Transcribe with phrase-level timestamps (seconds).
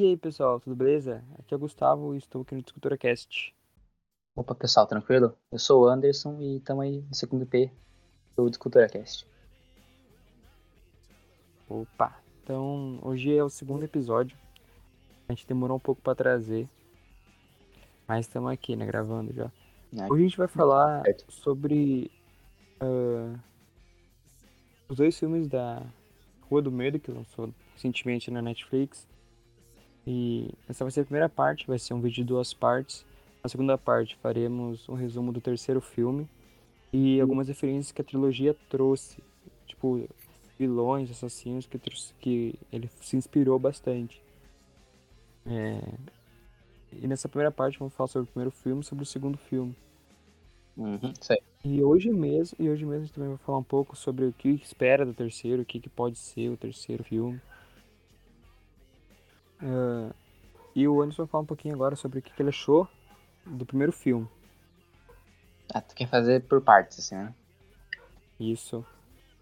[0.00, 1.22] E aí, pessoal, tudo beleza?
[1.38, 3.54] Aqui é o Gustavo e estou aqui no Discutora Cast.
[4.34, 5.36] Opa, pessoal, tranquilo?
[5.52, 7.70] Eu sou o Anderson e estamos aí no segundo EP
[8.34, 9.26] do Discutora Cast.
[11.68, 14.38] Opa, então hoje é o segundo episódio.
[15.28, 16.66] A gente demorou um pouco para trazer,
[18.08, 19.52] mas estamos aqui, né, gravando já.
[19.98, 20.10] É.
[20.10, 22.10] Hoje a gente vai falar sobre
[22.80, 23.38] ah,
[24.88, 25.82] os dois filmes da
[26.48, 29.06] Rua do Medo que lançou recentemente na Netflix.
[30.06, 33.04] E essa vai ser a primeira parte, vai ser um vídeo de duas partes.
[33.42, 36.28] Na segunda parte faremos um resumo do terceiro filme
[36.92, 39.22] e algumas referências que a trilogia trouxe,
[39.66, 40.08] tipo
[40.58, 44.22] vilões, assassinos que, trouxe- que ele se inspirou bastante.
[45.46, 45.80] É,
[46.92, 49.74] E nessa primeira parte vamos falar sobre o primeiro filme e sobre o segundo filme.
[50.76, 51.12] Uhum.
[51.64, 54.32] E hoje mesmo, e hoje mesmo a gente também vai falar um pouco sobre o
[54.32, 57.40] que espera do terceiro, o que, que pode ser o terceiro filme.
[59.62, 60.10] Ah,
[60.74, 62.88] e o Anderson vai falar um pouquinho agora sobre o que, que ele achou
[63.44, 64.28] do primeiro filme.
[65.72, 67.34] Ah, tu quer fazer por partes, assim, né?
[68.38, 68.84] Isso.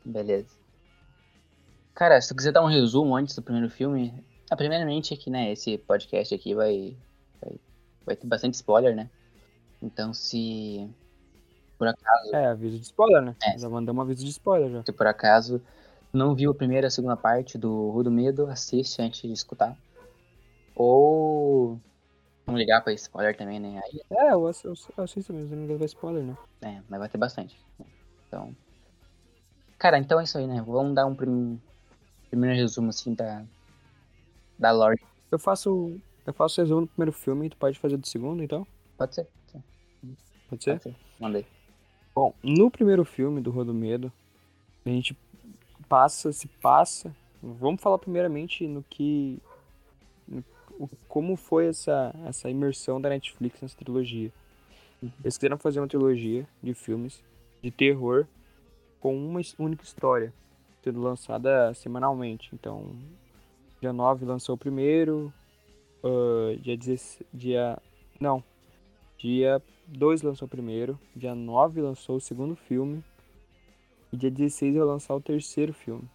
[0.05, 0.57] Beleza.
[1.95, 5.53] Cara, se tu quiser dar um resumo antes do primeiro filme, ah, primeiramente aqui, né,
[5.53, 6.97] esse podcast aqui vai,
[7.41, 7.57] vai,
[8.07, 9.11] vai ter bastante spoiler, né?
[9.83, 10.89] Então se
[11.79, 13.37] por acaso, É, aviso de spoiler, né?
[13.43, 13.57] É.
[13.57, 14.85] Já mandamos um aviso de spoiler já.
[14.85, 15.63] se por acaso
[16.13, 19.33] não viu a primeira e a segunda parte do Rua do Medo, assiste antes de
[19.33, 19.77] escutar.
[20.79, 21.79] Ou
[22.47, 23.81] não ligar pra spoiler também, né?
[23.85, 26.37] Aí É, eu ass- eu eu assisto mesmo, não levar spoiler, né?
[26.63, 27.59] É, mas vai ter bastante.
[28.27, 28.55] Então.
[29.79, 30.63] Cara, então é isso aí, né?
[30.67, 31.61] Vamos dar um prim-
[32.31, 33.45] primeiro resumo, assim, da.
[34.59, 35.01] Da lore.
[35.31, 36.01] Eu faço.
[36.27, 38.67] Eu faço o resumo do primeiro filme e tu pode fazer do segundo, então?
[38.97, 39.27] Pode ser?
[40.49, 40.73] Pode ser?
[40.73, 40.97] Pode ser.
[41.21, 41.47] Mandei.
[42.15, 44.13] Bom, no primeiro filme do Rua do Medo,
[44.85, 45.17] a gente
[45.89, 47.15] passa, se passa.
[47.43, 49.41] Vamos falar primeiramente no que.
[50.79, 54.33] O- como foi essa, essa imersão da Netflix nessa trilogia.
[55.23, 57.23] Eles quiseram fazer uma trilogia de filmes
[57.63, 58.27] de terror
[59.01, 60.33] com uma única história,
[60.83, 62.51] sendo lançada semanalmente.
[62.53, 62.91] Então,
[63.81, 65.33] dia 9 lançou o primeiro,
[66.03, 67.23] ah, dia 16.
[67.33, 67.79] Dia.
[68.21, 68.43] Não.
[69.19, 73.05] Dia 2 lançou o primeiro, dia 9 lançou o segundo filme,
[74.13, 76.09] e dia 16 vai lançar o terceiro filme.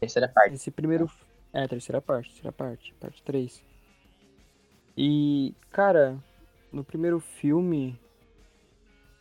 [0.00, 0.54] Terceira parte.
[0.54, 1.10] Esse primeiro.
[1.52, 3.64] É, terceira parte, terceira parte, parte 3.
[4.96, 6.22] E, cara,
[6.72, 7.98] no primeiro filme,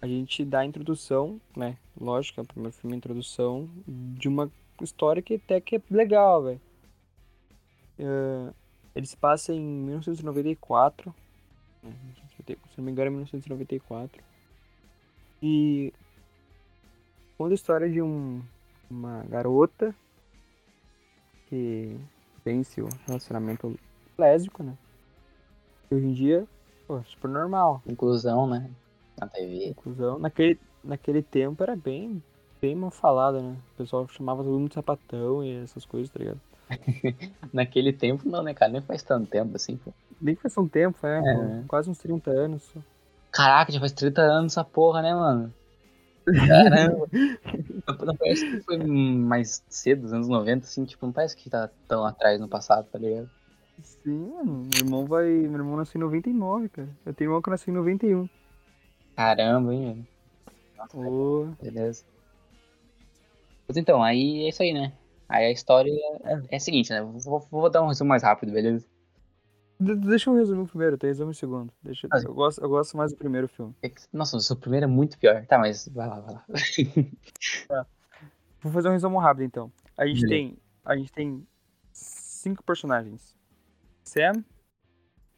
[0.01, 1.77] a gente dá a introdução, né?
[1.99, 4.51] Lógico, é o primeiro filme a introdução de uma
[4.81, 6.61] história que até que é legal, velho.
[7.99, 8.53] É,
[8.95, 11.13] ele se passa em 1994.
[11.83, 11.93] né,
[12.69, 14.23] Se não me engano, é 1994.
[15.41, 15.93] E
[17.37, 18.41] conta a história de um,
[18.89, 19.95] uma garota
[21.47, 21.95] que
[22.47, 23.77] vence o relacionamento
[24.17, 24.73] lésbico, né?
[25.91, 26.47] E hoje em dia,
[26.87, 27.81] pô, super normal.
[27.85, 28.69] Inclusão, né?
[29.19, 29.67] Na TV.
[29.67, 30.17] Inclusão.
[30.17, 32.23] Naquele, naquele tempo era bem,
[32.61, 33.57] bem mal falado, né?
[33.73, 36.39] O pessoal chamava todo mundo de sapatão e essas coisas, tá ligado?
[37.53, 38.71] Naquele tempo, não, né, cara?
[38.71, 39.91] Nem faz tanto tempo assim, pô.
[40.21, 42.63] Nem faz um tempo, é, É, quase uns 30 anos.
[42.63, 42.79] só.
[43.31, 45.53] Caraca, já faz 30 anos essa porra, né, mano?
[46.47, 47.07] Caramba.
[48.05, 51.69] Não- parece que foi mais cedo, dos anos 90, assim, tipo, não parece que tá
[51.87, 53.29] tão atrás no passado, tá ligado?
[53.81, 54.63] Sim, mano.
[54.73, 55.25] Meu irmão vai.
[55.27, 56.89] Meu irmão nasceu em 99, cara.
[57.05, 58.27] Eu tenho um irmão que nasceu em 91.
[59.15, 60.07] Caramba, hein, velho.
[60.77, 62.03] Nossa, Ô, Beleza.
[63.67, 64.93] Mas então, aí é isso aí, né?
[65.29, 65.91] Aí a história
[66.49, 67.01] é, a seguinte, né?
[67.01, 68.85] Vou, vou dar um resumo mais rápido, beleza?
[69.79, 71.71] De- deixa eu resumir o primeiro, tem resumo o segundo.
[71.83, 73.75] Deixa, Ah, eu, gosto, eu gosto mais do primeiro filme.
[73.83, 75.45] É Nossa, o seu primeiro é muito pior.
[75.45, 76.45] Tá, mas vai lá, vai lá.
[78.61, 79.71] Vou fazer um resumo rápido então.
[79.97, 80.29] A gente Beleza.
[80.51, 80.57] tem.
[80.83, 81.47] A gente tem
[81.91, 83.35] cinco personagens.
[84.03, 84.43] Sam.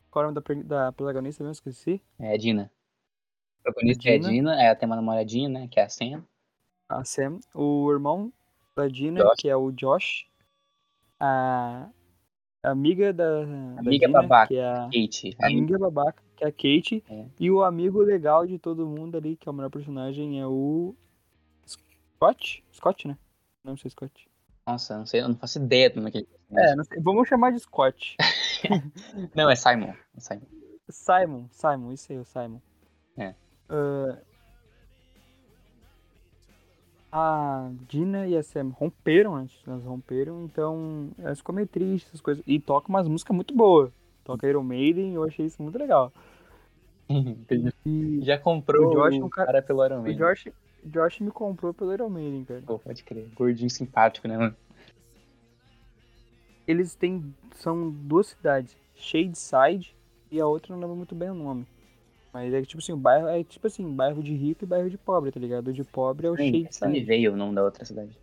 [0.09, 1.53] Qual é o nome da, da protagonista mesmo?
[1.53, 2.01] Esqueci.
[2.17, 2.71] É a Dina.
[3.59, 4.29] O protagonista é a Dina.
[4.31, 5.67] Dina, ela tem uma namoradinha, né?
[5.67, 6.23] Que é a Sam.
[6.87, 7.39] A Sam.
[7.53, 8.31] O irmão
[8.75, 9.35] da Dina, Josh.
[9.37, 10.25] que é o Josh.
[11.19, 11.89] A a
[12.63, 14.47] amiga da, da Amiga Dina, babaca.
[14.47, 15.37] que é a, Kate.
[15.41, 17.03] a amiga babaca, que é a Kate.
[17.09, 17.25] É.
[17.39, 20.95] E o amigo legal de todo mundo ali, que é o melhor personagem, é o.
[21.65, 22.63] Scott?
[22.73, 23.17] Scott, né?
[23.63, 24.29] Não sei Scott.
[24.67, 26.27] Nossa, não sei, eu não faço ideia do naquele.
[26.51, 28.15] É, não sei, vamos chamar de Scott.
[29.33, 29.93] Não, é Simon.
[30.15, 30.41] É Simon.
[30.89, 32.59] Simon, Simon, isso aí, o Simon.
[33.17, 33.33] É.
[33.69, 34.17] Ah,
[37.11, 42.21] a Dina e a Sam romperam antes, elas romperam, então elas ficam meio tristes, essas
[42.21, 42.43] coisas.
[42.45, 43.91] E toca umas músicas muito boas.
[44.23, 46.11] Toca Iron Maiden, eu achei isso muito legal.
[47.85, 50.13] E Já comprou O o, Josh é um cara- cara pelo Iron o Man.
[50.15, 50.49] Josh,
[50.85, 52.61] Josh me comprou pelo Iron Maiden, cara.
[52.61, 53.27] Pô, pode crer.
[53.35, 54.55] Gordinho simpático, né, mano?
[56.67, 57.33] eles têm.
[57.55, 58.77] São duas cidades.
[58.95, 59.95] Shadeside
[60.29, 61.65] e a outra não lembro muito bem o nome.
[62.33, 64.97] Mas é tipo assim, o bairro é tipo assim, bairro de rico e bairro de
[64.97, 65.69] pobre, tá ligado?
[65.69, 66.75] O de pobre é o Sim, Shadeside.
[66.75, 68.17] Sunnyvale o nome da outra cidade.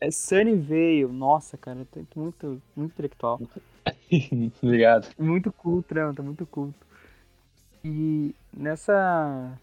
[0.00, 1.06] É Sunnyvale.
[1.06, 3.40] Nossa, cara, tá muito, muito intelectual.
[4.62, 5.08] Obrigado.
[5.18, 6.12] Muito culto, né?
[6.14, 6.74] Tá muito culto.
[7.84, 9.58] E nessa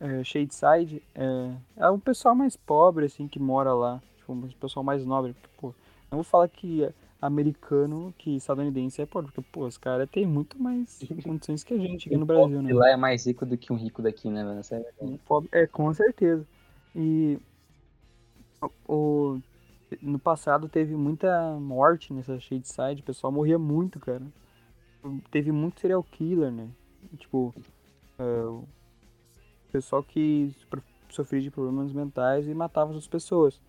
[0.00, 4.02] é, Shadeside, é, é o pessoal mais pobre, assim, que mora lá.
[4.18, 5.32] Tipo, o pessoal mais nobre.
[5.32, 5.74] Porque, pô,
[6.10, 10.26] não vou falar que é americano, que estadunidense é pobre, porque, pô, os caras têm
[10.26, 12.72] muito mais condições que a gente aqui no Brasil, né?
[12.72, 14.62] Lá é mais rico do que um rico daqui, né, mano?
[14.62, 14.86] Sério.
[15.52, 16.46] É, com certeza.
[16.94, 17.38] E
[18.86, 19.38] o,
[20.02, 24.22] no passado teve muita morte nessa Shadeside, o pessoal morria muito, cara.
[25.30, 26.68] Teve muito serial killer, né?
[27.16, 27.54] Tipo,
[28.18, 28.64] é, o
[29.70, 30.52] pessoal que
[31.08, 33.60] sofria de problemas mentais e matava as pessoas.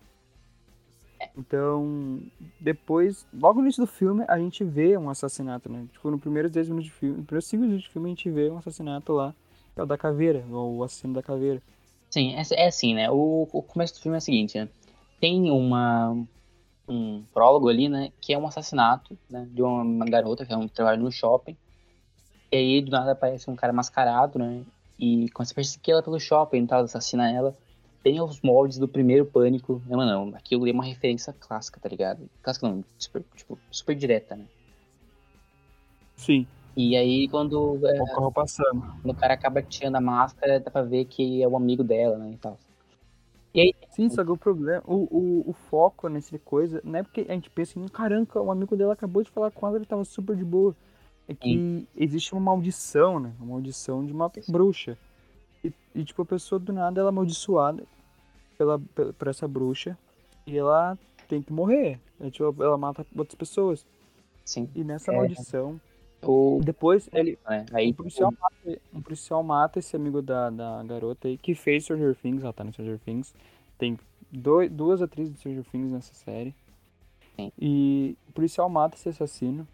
[1.38, 2.20] Então,
[2.58, 5.86] depois, logo no início do filme, a gente vê um assassinato, né?
[5.92, 8.28] Tipo, no primeiros 10 minutos de filme, no primeiro 5 minutos de filme, a gente
[8.28, 9.32] vê um assassinato lá,
[9.72, 11.62] que é o da caveira, o assassino da caveira.
[12.10, 13.08] Sim, é, é assim, né?
[13.08, 14.68] O, o começo do filme é o seguinte, né?
[15.20, 16.16] Tem uma,
[16.88, 18.10] um prólogo ali, né?
[18.20, 19.46] Que é um assassinato, né?
[19.52, 21.56] De uma, uma garota que é um trabalho no shopping.
[22.50, 24.62] E aí, do nada, aparece um cara mascarado, né?
[24.98, 27.54] E começa a perseguir ela pelo shopping e tal, assassina ela.
[28.08, 29.82] Tem os moldes do primeiro Pânico.
[29.86, 32.26] Não, não, aquilo ali é uma referência clássica, tá ligado?
[32.40, 34.46] Clássica não, super, tipo, super direta, né?
[36.16, 36.46] Sim.
[36.74, 38.80] E aí, quando, é, O carro passando.
[39.02, 42.16] quando o cara acaba tirando a máscara, dá pra ver que é o amigo dela,
[42.16, 42.30] né?
[42.30, 42.58] E tal.
[43.90, 47.34] Sim, só que o problema, o, o, o foco nessa coisa, não é porque a
[47.34, 50.34] gente pensa em, caramba, o amigo dela acabou de falar com ela, ele tava super
[50.34, 50.74] de boa.
[51.28, 53.34] É que existe uma maldição, né?
[53.38, 54.50] Uma maldição de uma Isso.
[54.50, 54.96] bruxa.
[55.62, 57.84] E, e, tipo, a pessoa do nada ela é amaldiçoada
[58.58, 59.96] pela, por essa bruxa
[60.46, 61.98] e ela tem que morrer.
[62.20, 63.86] É, tipo, ela mata outras pessoas.
[64.44, 64.68] Sim.
[64.74, 65.16] E nessa É.
[65.16, 65.80] maldição,
[66.20, 67.64] O, depois ele, né?
[67.72, 71.84] Aí, um policial, mata, um policial mata esse amigo da, da garota aí, que fez
[71.84, 73.32] Stranger Things, ela tá no Stranger Things.
[73.78, 73.96] Tem
[74.32, 76.52] dois, duas atrizes de Stranger Things nessa série.
[77.36, 77.52] Sim.
[77.56, 79.66] E o policial mata esse assassino.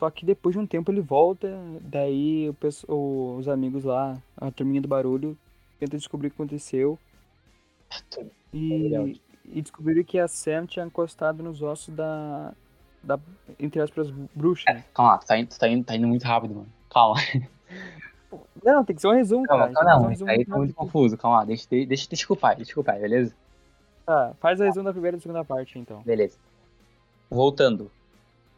[0.00, 1.48] Só que depois de um tempo ele volta,
[1.82, 5.36] daí o, o- os amigos lá, a turminha do barulho,
[5.78, 6.98] tenta descobrir o que aconteceu.
[8.52, 12.52] E, e descobriram que a Sam tinha encostado nos ossos da,
[13.02, 13.18] da
[13.58, 14.64] entre aspas, bruxa.
[14.72, 14.84] né?
[14.94, 16.68] calma tu tá indo, tá indo, tá indo muito rápido, mano.
[16.90, 17.20] Calma.
[18.64, 19.74] Não, tem que ser um resumo, Calma, cara.
[19.74, 20.04] calma, não.
[20.04, 21.16] um resumo aí muito tá muito confuso.
[21.16, 23.34] Calma lá, deixa, deixa, deixa eu desculpar, desculpar, beleza?
[24.06, 26.02] Tá, faz a resumo da primeira e da segunda parte, então.
[26.02, 26.36] Beleza.
[27.28, 27.90] Voltando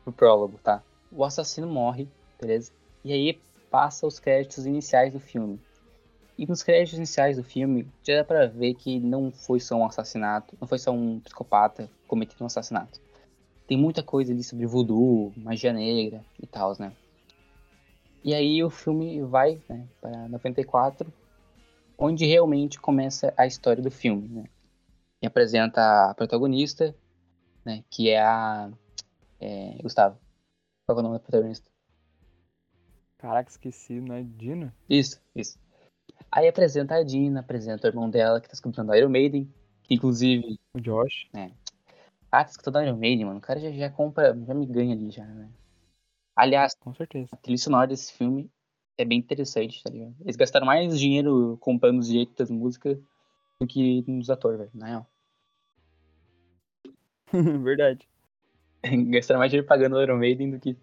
[0.04, 0.82] pro prólogo, tá?
[1.10, 2.08] O assassino morre,
[2.40, 2.72] beleza?
[3.04, 3.38] E aí
[3.70, 5.58] passa os créditos iniciais do filme.
[6.36, 9.84] E nos créditos iniciais do filme, já dá pra ver que não foi só um
[9.84, 13.00] assassinato, não foi só um psicopata cometendo um assassinato.
[13.66, 16.92] Tem muita coisa ali sobre voodoo, magia negra e tal, né?
[18.24, 21.12] E aí o filme vai né, para 94,
[21.98, 24.44] onde realmente começa a história do filme, né?
[25.20, 26.94] E apresenta a protagonista,
[27.64, 27.84] né?
[27.90, 28.70] Que é a.
[29.40, 30.18] É, Gustavo.
[30.86, 31.70] Qual é o nome da protagonista?
[33.18, 34.74] Caraca, esqueci, não é Dina?
[34.90, 35.61] Isso, isso.
[36.30, 39.52] Aí apresenta a Dina, apresenta o irmão dela que tá escutando Iron Maiden.
[39.82, 40.58] Que inclusive.
[40.74, 41.28] O Josh.
[41.34, 41.50] Ah,
[42.30, 43.38] tá escutando Iron Maiden, mano.
[43.38, 45.50] O cara já, já compra, já me ganha ali já, né?
[46.34, 47.28] Aliás, Com certeza.
[47.32, 48.50] a trilha sonora desse filme
[48.96, 50.14] é bem interessante, tá ligado?
[50.20, 52.98] Eles gastaram mais dinheiro comprando os direitos das músicas
[53.60, 55.06] do que nos atores, velho, na real.
[57.62, 58.08] Verdade.
[59.10, 60.76] Gastaram mais dinheiro pagando o Iron Maiden do que.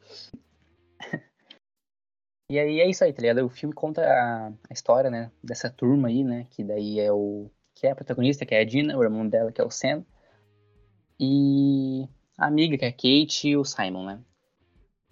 [2.49, 3.45] E aí é isso aí, tá ligado?
[3.45, 5.31] O filme conta a, a história, né?
[5.43, 6.47] Dessa turma aí, né?
[6.49, 7.49] Que daí é o.
[7.75, 10.03] Que é a protagonista, que é a Dina, o irmão dela, que é o Sam.
[11.19, 14.19] E a amiga, que é a Kate e o Simon, né?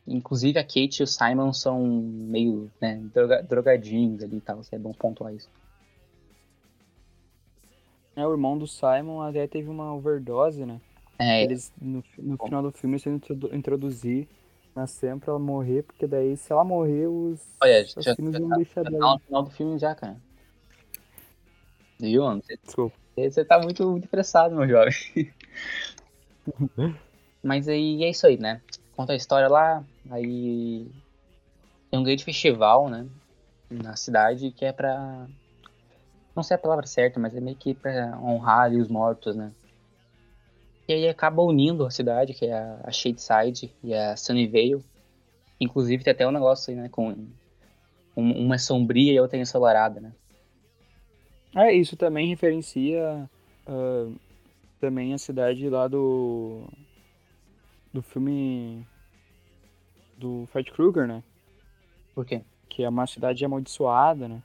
[0.07, 4.61] Inclusive a Kate e o Simon são meio, né, droga, drogadinhos ali e tal.
[4.71, 5.49] É bom pontuar isso.
[8.15, 10.79] É, o irmão do Simon até teve uma overdose, né?
[11.19, 14.27] É, Eles, no, no final do filme, eles introdu- introduzir
[14.77, 18.21] na Sam pra ela morrer, porque daí, se ela morrer, os Olha, já- já tá-
[18.55, 19.13] deixar já tá dela.
[19.13, 20.15] no final do filme já, cara.
[21.99, 22.41] Viu, mano?
[22.45, 22.95] Você Desculpa.
[23.17, 24.93] Você tá muito, muito apressado, meu jovem.
[27.43, 28.61] Mas aí é isso aí, né?
[28.95, 30.87] Conta a história lá, aí
[31.89, 33.07] tem um grande festival, né?
[33.69, 35.27] Na cidade que é pra.
[36.35, 39.51] Não sei a palavra certa, mas é meio que pra honrar ali os mortos, né?
[40.87, 44.83] E aí acaba unindo a cidade, que é a, a Shadeside e a Sunnyvale.
[45.59, 46.87] Inclusive tem até um negócio aí, né?
[46.89, 47.09] Com
[48.15, 50.13] um- uma é sombria e a outra é ensolarada, né?
[51.55, 53.29] É, isso também referencia
[53.65, 54.11] ah,
[54.79, 56.63] também a cidade lá do
[57.93, 58.85] do filme
[60.17, 61.23] do Fred Krueger, né?
[62.13, 62.41] Por quê?
[62.69, 64.41] Que é uma cidade amaldiçoada, né?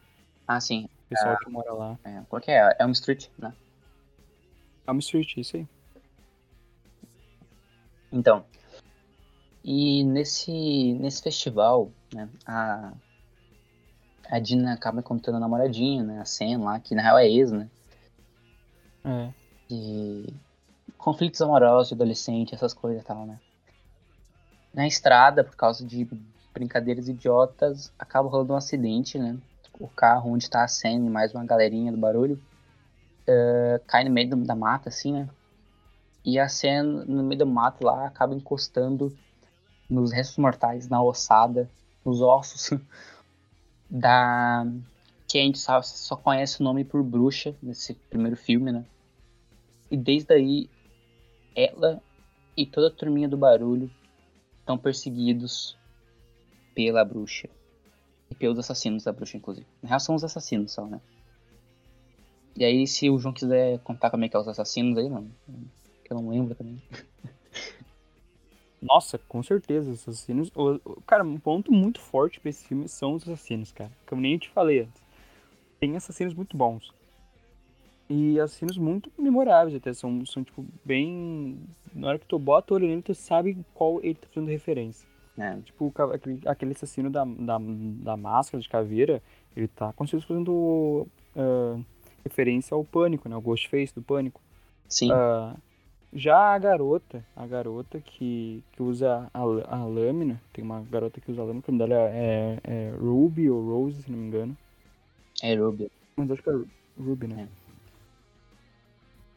[0.47, 0.89] Ah, sim.
[1.07, 1.99] O pessoal que mora lá.
[2.05, 2.77] É, qual que é?
[2.81, 3.53] Elm Street, né?
[4.89, 5.67] Elm Street, isso aí.
[8.13, 8.45] Então,
[9.65, 12.93] e nesse, nesse festival, né, a,
[14.29, 17.53] a Dina acaba encontrando a namoradinha, né, a Sam lá, que na real é ex,
[17.53, 17.69] né,
[19.05, 19.31] É.
[19.71, 20.35] e
[20.99, 23.39] conflitos amorosos de adolescente, essas coisas e tal, né.
[24.75, 26.09] Na estrada, por causa de
[26.53, 29.39] brincadeiras idiotas, acaba rolando um acidente, né,
[29.81, 32.41] o carro onde tá a Sam e mais uma galerinha do barulho,
[33.27, 35.29] eh, cai no meio da mata, assim, né,
[36.25, 39.17] e a Sam, no meio do mato lá, acaba encostando
[39.91, 41.69] nos restos mortais, na ossada,
[42.05, 42.79] nos ossos
[43.91, 44.65] da.
[45.27, 48.85] que a gente só conhece o nome por bruxa nesse primeiro filme, né?
[49.91, 50.71] E desde aí,
[51.55, 52.01] ela
[52.57, 53.91] e toda a turminha do barulho
[54.61, 55.77] estão perseguidos
[56.75, 57.49] pela bruxa.
[58.31, 59.67] E pelos assassinos da bruxa, inclusive.
[59.83, 61.01] Na real, são os assassinos só, né?
[62.57, 65.31] E aí, se o João quiser contar como é que é os assassinos aí, mano,
[66.13, 66.81] que eu não lembro também.
[68.81, 70.51] Nossa, com certeza, os assassinos.
[70.55, 73.91] o- o- cara, um ponto muito forte pra esse filme são os assassinos, cara.
[74.07, 75.01] Como nem eu te falei antes.
[75.79, 76.93] Tem assassinos muito bons.
[78.11, 79.93] E assassinos muito memoráveis até.
[79.95, 81.61] São, são tipo, bem.
[81.95, 85.09] Na hora que tu bota o olho nele, tu sabe qual ele tá fazendo referência.
[85.39, 89.23] É, Tipo, aquele, aquele assassino da, da, da máscara de caveira,
[89.57, 91.79] ele tá com certeza fazendo ah,
[92.25, 93.37] referência ao pânico, né?
[93.37, 94.41] O Ghostface do pânico.
[94.89, 95.55] sim, Ah,
[96.13, 101.31] já a garota, a garota que, que usa a, a lâmina, tem uma garota que
[101.31, 104.27] usa a lâmina, que o nome dela é, é Ruby ou Rose, se não me
[104.27, 104.57] engano.
[105.43, 105.91] é Ruby.
[106.17, 106.55] Mas acho que é
[106.99, 107.49] Ruby, né?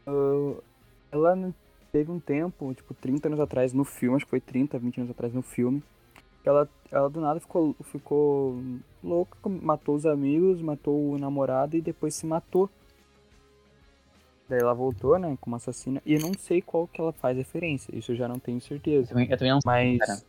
[0.08, 0.62] Ah,
[1.12, 1.54] ela n-
[1.92, 5.12] teve um tempo, tipo, 30 anos atrás no filme, acho que foi 30, 20 anos
[5.12, 5.82] atrás no filme,
[6.44, 8.58] que ela, ela do nada ficou, ficou
[9.04, 12.70] louca, matou os amigos, matou o namorado e depois se matou.
[14.48, 17.96] Daí ela voltou, né, como assassina, e eu não sei qual que ela faz referência,
[17.98, 19.10] isso eu já não tenho Eu certeza.
[19.10, 20.22] também, eu também não sei, Mas cara.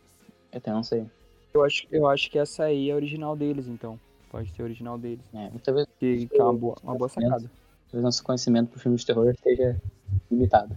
[0.51, 1.05] Eu também não sei.
[1.53, 3.99] eu acho, eu acho que essa aí é a original deles, então.
[4.31, 5.23] Pode ser a original deles.
[5.33, 7.49] É, talvez, Que, que é uma boa, uma boa sacada.
[7.91, 9.79] talvez nosso conhecimento por filme de terror esteja
[10.31, 10.75] limitado.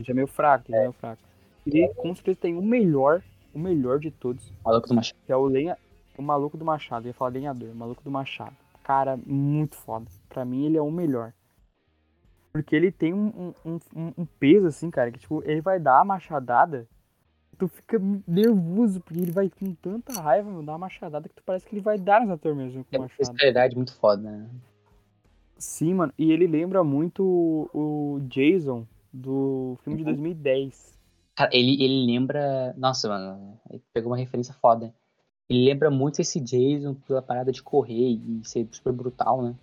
[0.00, 1.22] Já é meio fraco, já é meio fraco.
[1.66, 3.22] E com certeza tem o melhor,
[3.54, 5.18] o melhor de todos, Maluco do Machado.
[5.26, 5.76] que é o lenha,
[6.16, 7.04] o maluco do Machado.
[7.06, 8.56] Eu ia falar lenhador, o maluco do Machado.
[8.82, 10.06] Cara, muito foda.
[10.30, 11.32] Pra mim ele é o melhor.
[12.58, 16.00] Porque ele tem um, um, um, um peso, assim, cara, que tipo, ele vai dar
[16.00, 16.88] a machadada,
[17.56, 21.42] tu fica nervoso, porque ele vai com tanta raiva, meu, dar uma machadada que tu
[21.44, 24.50] parece que ele vai dar nos atores mesmo com É uma especialidade muito foda, né?
[25.56, 26.12] Sim, mano.
[26.18, 30.98] E ele lembra muito o, o Jason do filme de 2010.
[31.36, 32.74] Cara, ele, ele lembra.
[32.76, 34.92] Nossa, mano, ele pegou uma referência foda.
[35.48, 39.54] Ele lembra muito esse Jason pela parada de correr e ser super brutal, né?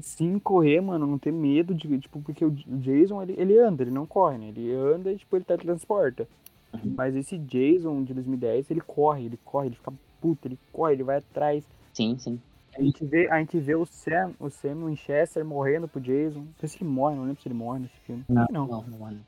[0.00, 1.98] Sim, correr, mano, não ter medo de.
[1.98, 4.48] Tipo, porque o Jason, ele, ele anda, ele não corre, né?
[4.48, 6.28] Ele anda e, tipo, ele teletransporta.
[6.72, 6.94] Uhum.
[6.96, 11.02] Mas esse Jason de 2010, ele corre, ele corre, ele fica puto, ele corre, ele
[11.02, 11.64] vai atrás.
[11.92, 12.40] Sim, sim.
[12.76, 16.40] A gente vê, a gente vê o Sam, o Sam Winchester morrendo pro Jason.
[16.40, 18.24] Não sei se ele morre, não lembro se ele morre nesse filme.
[18.28, 18.66] Não, não.
[18.68, 19.18] não, não.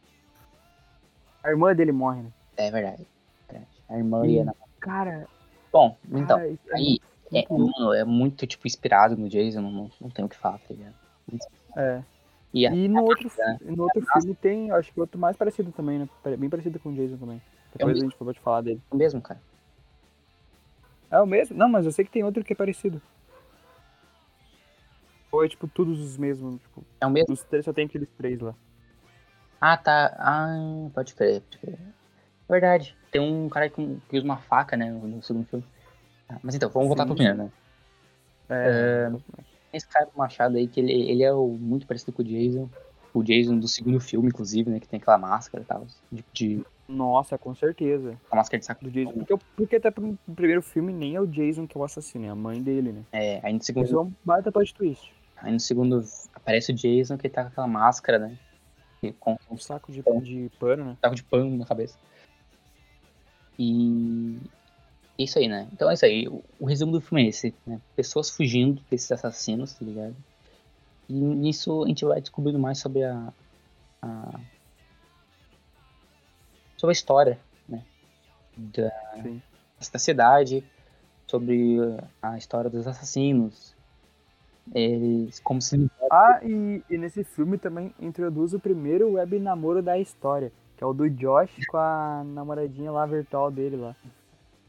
[1.42, 2.32] A irmã dele morre, né?
[2.56, 3.06] É verdade.
[3.48, 3.62] é.
[3.88, 4.54] A irmã ia na.
[4.78, 5.26] Cara,
[5.72, 7.00] Bom, então, cara, é aí
[7.32, 10.74] é, mano, é muito, tipo, inspirado no Jason, não, não, tem o que falar, tá
[10.74, 10.94] ligado?
[11.76, 12.02] É.
[12.52, 13.30] E a- E no outro,
[13.62, 16.08] no outro filme tem, acho que outro mais parecido também, né?
[16.36, 17.40] Bem parecido com o Jason também.
[17.76, 18.80] Depois a gente pode falar dele.
[18.90, 19.40] o mesmo, cara.
[21.10, 21.56] É o mesmo?
[21.56, 23.00] Não, mas eu sei que tem outro que é parecido.
[25.32, 27.32] Ou é tipo todos os mesmos, tipo, É o mesmo.
[27.32, 28.54] os três só tem aqueles três lá.
[29.60, 30.16] Ah, tá.
[30.18, 31.78] Ah, pode crer, pode crer.
[32.48, 32.96] É verdade.
[33.12, 33.80] Tem um cara que,
[34.12, 35.64] usa uma faca, né, no segundo filme.
[36.42, 37.08] Mas então, vamos voltar Sim.
[37.08, 37.50] pro primeiro, né?
[38.48, 39.10] É.
[39.72, 42.68] Esse cara do Machado aí, que ele, ele é o, muito parecido com o Jason.
[43.14, 44.80] O Jason do segundo filme, inclusive, né?
[44.80, 45.86] Que tem aquela máscara e tal.
[46.10, 48.16] De, de, Nossa, com certeza.
[48.30, 49.12] a máscara de saco Do Jason.
[49.12, 52.28] Porque, porque até pro primeiro filme nem é o Jason que é o assassino, é
[52.28, 53.04] a mãe dele, né?
[53.12, 55.12] É, aí no segundo, é um baita plot twist.
[55.36, 58.36] aí no segundo aparece o Jason que tá com aquela máscara, né?
[59.18, 60.96] Com Um saco de, de pano, né?
[61.00, 61.96] saco de pano na cabeça.
[63.58, 64.59] E é
[65.24, 65.68] isso aí, né?
[65.72, 66.28] Então é isso aí.
[66.28, 67.80] O, o resumo do filme é esse, né?
[67.96, 70.16] Pessoas fugindo desses assassinos, tá ligado?
[71.08, 73.32] E nisso a gente vai descobrindo mais sobre a,
[74.00, 74.40] a
[76.76, 77.82] sobre a história, né?
[78.56, 78.90] Da,
[79.92, 80.64] da cidade,
[81.26, 81.78] sobre
[82.22, 83.74] a história dos assassinos.
[84.74, 89.98] Eles, como se Ah, e, e nesse filme também introduz o primeiro web namoro da
[89.98, 90.52] história.
[90.76, 93.94] Que é o do Josh com a namoradinha lá virtual dele lá.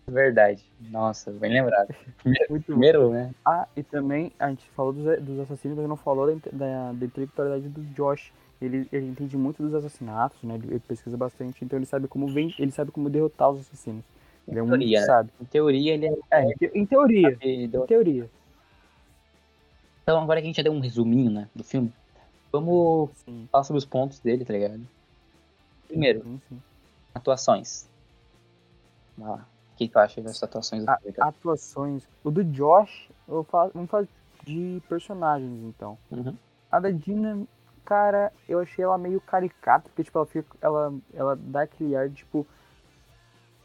[0.08, 0.64] Verdade.
[0.90, 1.88] Nossa, bem lembrado.
[2.18, 2.72] Primeiro, Muito bom.
[2.74, 3.32] primeiro né?
[3.46, 7.06] Ah, e também a gente falou dos, dos assassinos, mas não falou da, da, da
[7.06, 8.32] intelectualidade do Josh.
[8.62, 10.56] Ele, ele entende muito dos assassinatos, né?
[10.56, 14.04] Ele, pesquisa bastante, então ele sabe como vem, ele sabe como derrotar os assassinos.
[14.48, 15.06] Ele é um teoria, né?
[15.06, 15.32] sabe.
[15.40, 16.14] Em teoria, ele é.
[16.32, 17.38] É, em, te- em teoria.
[17.42, 18.30] Em teoria.
[20.04, 21.92] Então, agora que a gente já deu um resuminho, né, do filme,
[22.52, 23.48] vamos Sim.
[23.52, 24.82] falar sobre os pontos dele, tá ligado?
[25.88, 26.62] Primeiro, Sim, sim.
[27.16, 27.88] atuações.
[29.18, 29.51] Vai lá.
[29.86, 32.08] O que tu acha das atuações do A- atuações.
[32.24, 34.08] O do Josh, eu falo, vamos falar
[34.44, 35.98] de personagens, então.
[36.12, 36.36] Uhum.
[36.72, 37.42] A da Dina,
[37.84, 40.56] cara, eu achei ela meio caricata, porque, tipo, ela fica.
[40.62, 42.46] Ela, ela dá aquele ar, tipo.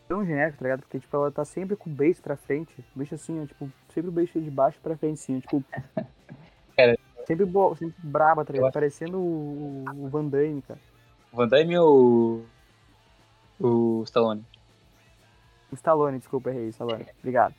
[0.09, 0.81] Tão genérico, tá ligado?
[0.81, 2.73] Porque, tipo, ela tá sempre com o beijo pra frente.
[2.95, 5.65] O beijo assim, ó, tipo, sempre o beijo de baixo pra frente, assim, ó, tipo.
[6.77, 6.97] Cara.
[7.27, 7.75] Sempre, bo...
[7.75, 8.73] sempre braba, tá ligado?
[8.73, 10.79] Parecendo o, o Van Damme, cara.
[11.33, 12.45] O Van Damme ou
[13.59, 14.45] o Stallone?
[15.71, 17.07] O Stallone, desculpa, errei, Stallone.
[17.19, 17.55] Obrigado.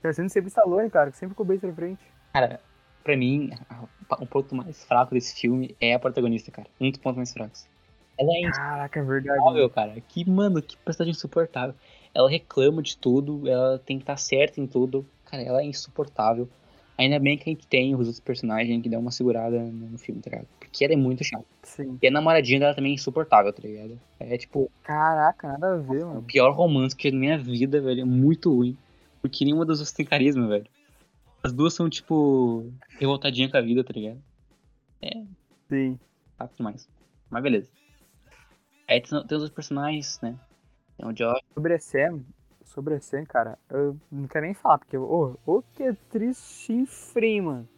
[0.00, 2.00] Parecendo sempre o Stallone, cara, sempre com o beijo pra frente.
[2.32, 2.60] Cara,
[3.04, 3.50] pra mim,
[4.20, 6.68] um ponto mais fraco desse filme é a protagonista, cara.
[6.80, 7.66] Um dos pontos mais fracos.
[8.18, 9.36] Ela é Caraca, é verdade.
[9.38, 10.00] insuportável, cara.
[10.08, 11.74] Que, mano, que personagem insuportável.
[12.14, 15.06] Ela reclama de tudo, ela tem que estar certa em tudo.
[15.26, 16.48] Cara, ela é insuportável.
[16.98, 20.20] Ainda bem que a gente tem os outros personagens que dão uma segurada no filme,
[20.20, 20.48] tá ligado?
[20.58, 21.44] Porque ela é muito chata.
[21.62, 21.96] Sim.
[22.02, 23.98] E a namoradinha dela também é insuportável, tá ligado?
[24.18, 26.22] É tipo, Caraca, nada a ver, o mano.
[26.24, 28.00] pior romance que eu na minha vida, velho.
[28.00, 28.76] É muito ruim.
[29.22, 30.66] Porque nenhuma das duas tem carisma, velho.
[31.40, 34.20] As duas são, tipo, revoltadinha com a vida, tá ligado?
[35.68, 35.98] Sim.
[36.36, 36.88] Chato demais.
[37.30, 37.68] Mas beleza.
[38.88, 40.34] Aí tem, tem os outros personagens, né?
[40.96, 41.40] Tem o Josh.
[41.54, 42.20] Sobre a Sam,
[42.68, 47.40] sobre a Sam, cara, eu não quero nem falar, porque, ô, ô que atriz chinfrim,
[47.40, 47.68] mano.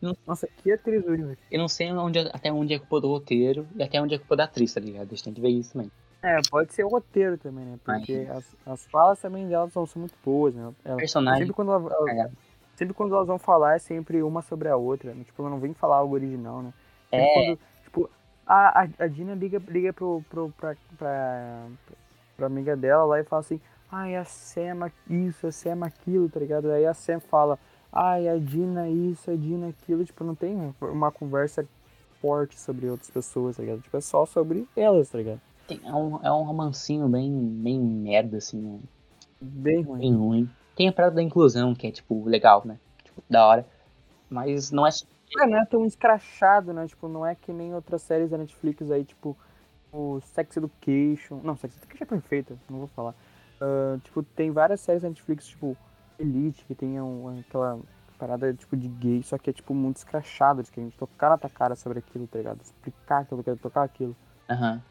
[0.00, 1.36] Não- Nossa, que atriz horrível.
[1.50, 4.36] Eu não sei onde, até onde é culpa do roteiro e até onde é culpa
[4.36, 5.06] da atriz, tá ligado?
[5.06, 5.90] A gente tem que ver isso também.
[6.22, 7.78] É, pode ser o roteiro também, né?
[7.84, 10.72] Porque as, as falas também delas são, são muito boas, né?
[10.84, 11.40] Ela- Personagem.
[11.40, 12.32] sempre, quando ela- ela- cagado.
[12.76, 15.12] sempre quando elas vão falar, é sempre uma sobre a outra.
[15.14, 15.24] Né?
[15.24, 16.72] Tipo, ela não vem falar algo original, né?
[17.10, 17.34] Sempre É.
[17.34, 18.10] quando, tipo,
[18.46, 21.66] a, a, a Dina liga, liga pro, pro, pra, pra,
[22.36, 26.40] pra amiga dela lá e fala assim, ai, a Sam isso, a Sam aquilo, tá
[26.40, 26.70] ligado?
[26.70, 27.58] Aí a Sam fala,
[27.92, 31.66] ai, a Dina isso, a Dina aquilo, tipo, não tem uma conversa
[32.20, 33.80] forte sobre outras pessoas, tá ligado?
[33.80, 35.40] Tipo, é só sobre elas, tá ligado?
[35.66, 38.78] Tem- é, um, é um romancinho bem, bem merda, assim, né?
[39.40, 39.98] Bem ruim.
[40.00, 40.50] bem ruim.
[40.74, 42.78] Tem a parada da inclusão, que é, tipo, legal, né?
[43.04, 43.66] Tipo, da hora.
[44.30, 44.90] Mas não é.
[45.40, 46.86] É, não é tão escrachado, né?
[46.86, 49.36] Tipo, não é que nem outras séries da Netflix aí, tipo,
[49.92, 51.40] o Sex Education.
[51.42, 53.14] Não, Sex Education é perfeita, não vou falar.
[53.60, 55.76] Ah, tipo, tem várias séries da Netflix, tipo,
[56.18, 57.78] Elite, que tem um- aquela
[58.18, 61.30] parada, tipo, de gay, só que é, tipo, muito escrachado, de que a gente tocar
[61.30, 62.60] na tua cara sobre aquilo, tá ligado?
[62.62, 64.16] Explicar aquilo, quero tocar aquilo.
[64.50, 64.82] Aham.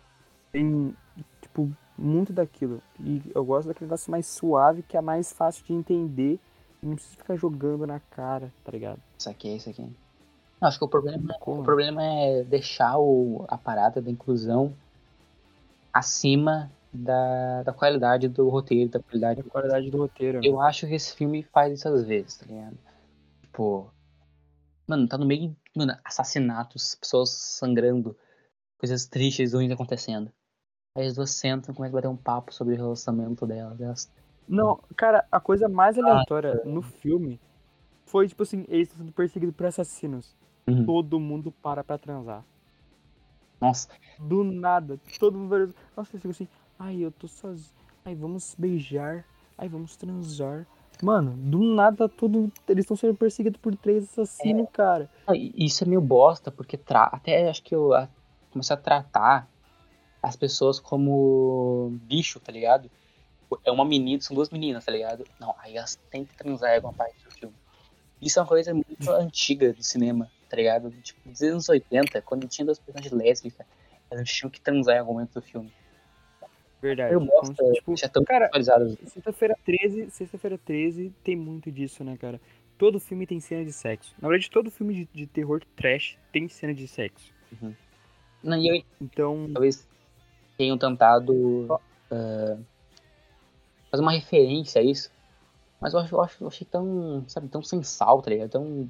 [0.51, 0.95] Tem,
[1.41, 2.82] tipo, muito daquilo.
[2.99, 6.39] E eu gosto daquele negócio mais suave, que é mais fácil de entender.
[6.82, 9.01] Não precisa ficar jogando na cara, tá ligado?
[9.17, 9.82] Isso aqui, isso aqui.
[10.62, 11.62] Não, acho que o problema, Como?
[11.62, 14.73] o problema é deixar o, a parada da inclusão
[15.93, 20.39] acima da, da qualidade do roteiro, da qualidade A qualidade do roteiro?
[20.43, 22.78] Eu acho que esse filme faz isso às vezes, tá ligado?
[23.41, 23.91] Tipo.
[24.88, 25.56] Mano, tá no meio.
[25.76, 28.15] Mano, assassinatos, pessoas sangrando,
[28.78, 30.32] coisas tristes, ruins acontecendo.
[30.95, 33.80] Aí as duas sentam e começam a bater um papo sobre o relacionamento delas.
[33.80, 34.12] Elas...
[34.47, 37.39] Não, cara, a coisa mais Ah, aleatória no filme
[38.06, 40.36] foi, tipo assim, eles estão sendo perseguidos por assassinos.
[40.67, 40.86] Uhum.
[40.86, 42.43] Todo mundo para pra transar.
[43.60, 45.73] Nossa, Do nada, todo mundo vai...
[45.95, 46.47] Nossa, eu fico assim,
[46.79, 47.71] ai, eu tô sozinho.
[48.05, 49.25] Ai, vamos beijar.
[49.57, 50.65] Ai, vamos transar.
[51.01, 52.51] Mano, do nada, todo...
[52.67, 55.09] eles estão sendo perseguidos por três assassinos, cara.
[55.27, 57.03] Ah, e isso é meio bosta, porque tra...
[57.03, 58.09] até acho que eu a...
[58.51, 59.47] comecei a tratar
[60.21, 62.89] as pessoas como bicho, tá ligado?
[63.63, 65.23] É uma menina, são duas meninas, tá ligado?
[65.39, 67.55] Não, aí elas têm que transar em alguma parte do filme.
[68.21, 70.89] Isso é uma coisa muito antiga do cinema, tá ligado?
[71.01, 73.65] Tipo, dos anos 80, quando tinha duas personagens lésbicas,
[74.09, 75.71] elas tinham que transar em algum momento do filme.
[76.81, 77.13] Verdade.
[77.13, 78.49] Eu gosto, Então, tipo, deixa tão cara.
[79.05, 82.39] Sexta-feira 13, sexta-feira 13 tem muito disso, né, cara?
[82.77, 84.13] Todo filme tem cena de sexo.
[84.21, 87.33] Na verdade, todo filme de, de terror trash tem cena de sexo.
[88.43, 89.87] Não, e eu Então, talvez
[90.57, 91.67] tenham tentado
[92.11, 92.57] ah,
[93.89, 95.11] fazer uma referência a isso.
[95.79, 98.49] Mas eu, acho, eu, acho, eu achei tão, sabe, tão sem sal, tá ligado?
[98.49, 98.89] Tão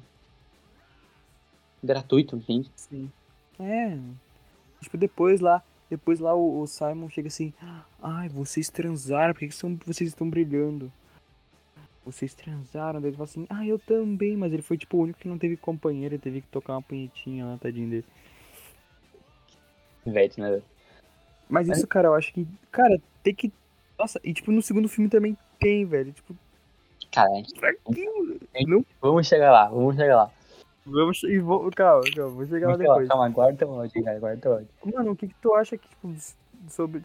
[1.82, 2.70] gratuito, entende?
[2.76, 3.10] sim.
[3.60, 3.98] É.
[4.80, 7.52] Tipo, depois lá, depois lá o, o Simon chega assim,
[8.02, 10.92] ai, vocês transaram, por que, que são, vocês estão brilhando?
[12.04, 15.18] Vocês transaram, daí ele fala assim, ah, eu também, mas ele foi tipo o único
[15.18, 18.04] que não teve companheiro, ele teve que tocar uma punhetinha lá, tadinho dele.
[20.06, 20.62] Ivete, né?
[21.48, 22.46] Mas isso, cara, eu acho que.
[22.70, 23.52] Cara, tem que.
[23.98, 26.12] Nossa, e tipo, no segundo filme também tem, velho.
[26.12, 26.36] Tipo,
[27.10, 27.30] Cara?
[28.66, 28.84] Não.
[29.00, 30.30] vamos chegar lá, vamos chegar lá.
[30.90, 31.22] Vamos.
[31.24, 33.08] E vou, calma, calma, vou chegar lá depois.
[33.08, 34.68] Calma, guarda teu ódio, cara, guarda teu ódio.
[34.84, 36.14] Mano, o que, que tu acha que, tipo,
[36.68, 37.02] sobre,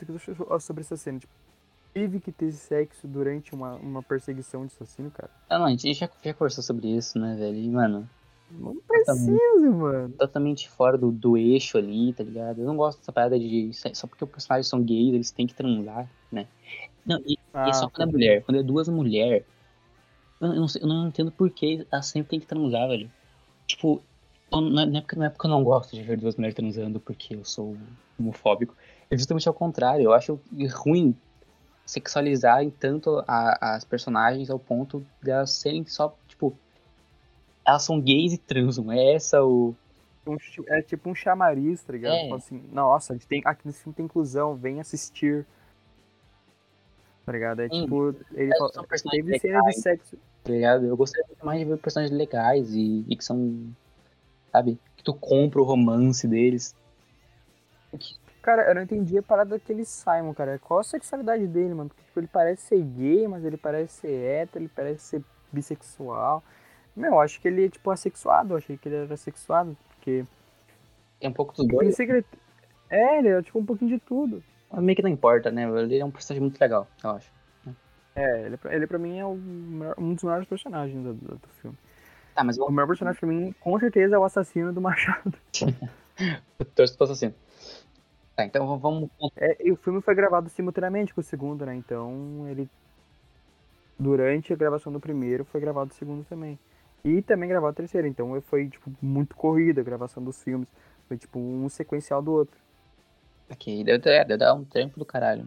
[0.50, 1.20] o sobre essa cena?
[1.20, 1.34] Tipo,
[1.94, 5.30] teve que ter sexo durante uma, uma perseguição de assassino, cara?
[5.50, 7.56] Ah, não, a gente já, já conversou sobre isso, né, velho?
[7.56, 8.10] E, mano,
[8.50, 10.10] Não precisa, mano.
[10.18, 12.62] totalmente fora do, do eixo ali, tá ligado?
[12.62, 13.72] Eu não gosto dessa parada de.
[13.94, 16.48] Só porque os personagens são gays, eles têm que transar, né?
[17.06, 18.44] Não, e, e é só quando é mulher.
[18.44, 19.44] Quando é duas mulheres.
[20.42, 23.10] Eu, eu eu não entendo por que elas sempre tem que transar, velho.
[23.68, 24.02] Tipo,
[24.52, 27.36] eu- na na época, na época eu não gosto de ver duas mulheres transando porque
[27.36, 27.76] eu sou
[28.20, 28.76] homofóbico.
[29.10, 30.04] É justamente ao contrário.
[30.04, 30.40] Eu acho
[30.76, 31.16] ruim
[31.86, 36.56] sexualizar em tanto a- as personagens ao ponto de elas serem só, tipo.
[37.66, 38.92] Elas são gays e transam.
[38.92, 39.76] É essa o.
[40.26, 42.14] Um é tipo um chamariz, tá ligado?
[42.14, 42.24] É.
[42.24, 45.46] Tipo assim, nossa, a gente tem, aqui nesse filme tem inclusão, vem assistir.
[47.26, 47.62] Tá ligado?
[47.62, 47.84] É Sim.
[47.84, 48.72] tipo, ele É, fala,
[49.12, 50.18] teve cena de sexo.
[50.44, 50.86] Tá ligado?
[50.86, 53.74] Eu gostaria muito mais de ver personagens legais e, e que são,
[54.52, 54.80] sabe?
[54.98, 56.76] Que tu compra o romance deles.
[58.42, 60.60] Cara, eu não entendi a parada daquele Simon, cara.
[60.60, 61.90] Qual a sexualidade dele, mano?
[61.90, 66.44] Porque tipo, ele parece ser gay, mas ele parece ser hétero, ele parece ser bissexual.
[66.96, 70.26] Meu, eu acho que ele é tipo assexuado, eu achei que ele era assexuado, porque.
[71.22, 72.26] É um pouco dos Eu dois, pensei que ele.
[72.90, 74.44] É, ele é tipo um pouquinho de tudo.
[74.70, 75.64] mas meio que não importa, né?
[75.64, 77.32] Ele é um personagem muito legal, eu acho.
[78.16, 81.36] É, ele, pra- ele pra mim é o maior- um dos maiores personagens do, do-
[81.36, 81.78] do filme.
[82.36, 85.34] Tá, mas O vamos maior personagem pra mim, com certeza, é o assassino do Machado.
[86.76, 87.34] torcer pro assassino.
[88.36, 89.10] Tá, então vamos.
[89.36, 91.76] É, e o filme foi gravado simultaneamente com o segundo, né?
[91.76, 92.68] Então ele.
[93.98, 96.58] Durante a gravação do primeiro, foi gravado o segundo também.
[97.06, 98.08] E também gravado o terceiro.
[98.08, 100.68] Então foi, tipo, muito corrida a gravação dos filmes.
[101.08, 102.58] Foi tipo um sequencial do outro.
[103.50, 105.46] Aqui, deve, ter- deve dar um tempo do caralho.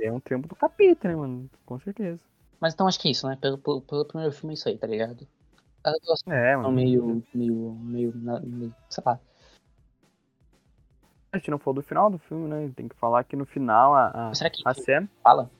[0.00, 1.48] É um trampo do capeta, né, mano?
[1.64, 2.20] Com certeza.
[2.60, 3.38] Mas então acho que é isso, né?
[3.40, 5.26] Pelo, pelo, pelo primeiro filme é isso aí, tá ligado?
[6.26, 6.72] É, mano.
[6.72, 7.22] meio.
[7.32, 7.72] meio.
[7.80, 8.12] meio.
[8.16, 9.18] meio sei lá.
[11.32, 12.72] A gente não falou do final do filme, né?
[12.74, 15.50] Tem que falar que no final a, a, Será que a Sam fala?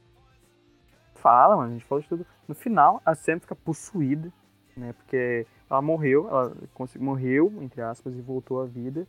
[1.15, 2.27] fala, mano, a gente falou de tudo.
[2.47, 4.33] No final, a Sam fica possuída,
[4.77, 4.93] né?
[4.95, 9.07] Porque ela morreu, ela consegui- morreu, entre aspas, e voltou à vida.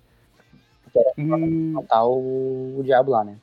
[1.18, 3.40] E Matar o, o diabo lá, né?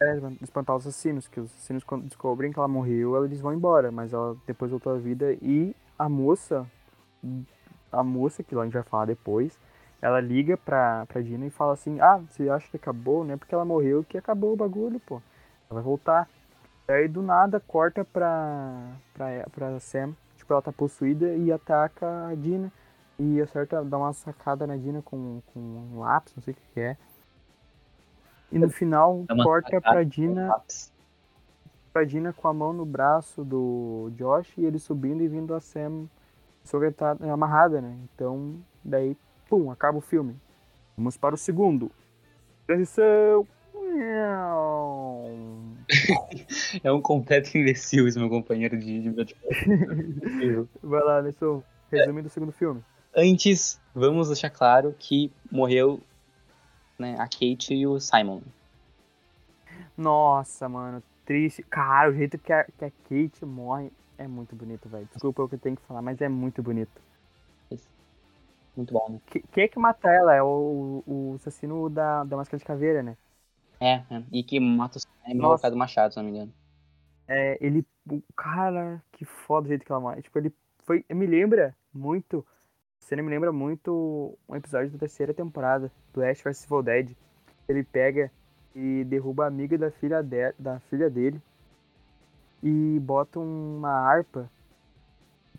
[0.00, 3.90] É, espantar os assassinos, que os assassinos quando descobrem que ela morreu, eles vão embora,
[3.90, 6.66] mas ela depois voltou à vida e a moça,
[7.92, 9.58] a moça, que lá a gente vai falar depois,
[10.04, 13.36] ela liga pra, pra Dina e fala assim, ah, você acha que acabou, né?
[13.38, 15.14] Porque ela morreu que acabou o bagulho, pô.
[15.70, 16.28] Ela vai voltar.
[16.86, 22.34] Aí do nada corta pra, pra, pra Sam, tipo, ela tá possuída e ataca a
[22.34, 22.70] Dina.
[23.18, 26.80] E acerta, dá uma sacada na Dina com, com um lápis, não sei o que
[26.80, 26.96] é.
[28.52, 30.92] E no final uma corta pra Dina, Lápis.
[31.92, 35.60] pra Dina com a mão no braço do Josh e ele subindo e vindo a
[35.60, 36.08] Sam
[36.96, 37.96] tá amarrada, né?
[38.04, 39.16] Então, daí,
[39.48, 40.36] pum, acaba o filme.
[40.96, 41.90] Vamos para o segundo.
[42.66, 43.46] Transição.
[46.82, 49.64] É um completo imbecil esse meu companheiro de, de podcast.
[50.82, 51.62] Vai lá, Nesson.
[51.92, 52.82] Resumo do segundo filme.
[53.14, 56.00] Antes, vamos deixar claro que morreu
[56.98, 58.40] né, a Kate e o Simon.
[59.96, 61.62] Nossa, mano, triste.
[61.64, 65.08] Cara, o jeito que a, que a Kate morre é muito bonito, velho.
[65.12, 67.02] Desculpa o que eu tenho que falar, mas é muito bonito.
[68.76, 69.20] Muito bom, né?
[69.26, 70.34] Que- Quem é que mata ela?
[70.34, 73.16] É o, o assassino da, da máscara de caveira, né?
[73.80, 74.22] É, é.
[74.32, 76.52] e que mata o Simon causa do machado, se não me engano.
[77.28, 77.86] É, ele.
[78.36, 80.22] Cara, que foda o jeito que ela morre.
[80.22, 80.52] Tipo, ele
[80.84, 81.04] foi.
[81.10, 82.44] Me lembra muito.
[83.04, 87.10] A cena me lembra muito um episódio da terceira temporada do Ash vs Evil Dead.
[87.68, 88.30] Ele pega
[88.74, 91.38] e derruba a amiga da filha, de, da filha dele
[92.62, 94.50] e bota uma harpa.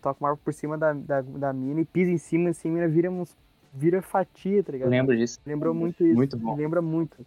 [0.02, 2.72] Toca uma harpa por cima da, da, da mina e pisa em cima, assim, a
[2.72, 3.36] mina vira uns.
[3.72, 4.90] Vira fatia, tá Eu ligado?
[4.90, 5.38] lembro disso.
[5.46, 6.16] Lembrou muito isso.
[6.16, 6.56] Muito bom.
[6.56, 7.24] Lembra muito.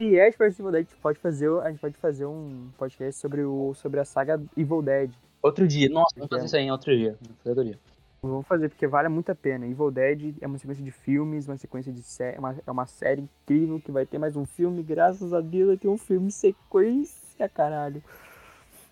[0.00, 3.20] E Ash vs Evil Dead, a gente pode fazer, a gente pode fazer um podcast
[3.20, 5.12] sobre, o, sobre a saga Evil Dead.
[5.40, 5.88] Outro dia.
[5.88, 7.16] Nossa, vamos fazer isso aí em outro dia.
[7.44, 7.78] Outro dia.
[8.26, 9.66] Vamos fazer, porque vale muito a pena.
[9.66, 13.22] Evil Dead é uma sequência de filmes, uma sequência de série, uma, é uma série
[13.22, 17.48] incrível que vai ter mais um filme, graças a Deus vai ter um filme sequência,
[17.48, 18.02] caralho.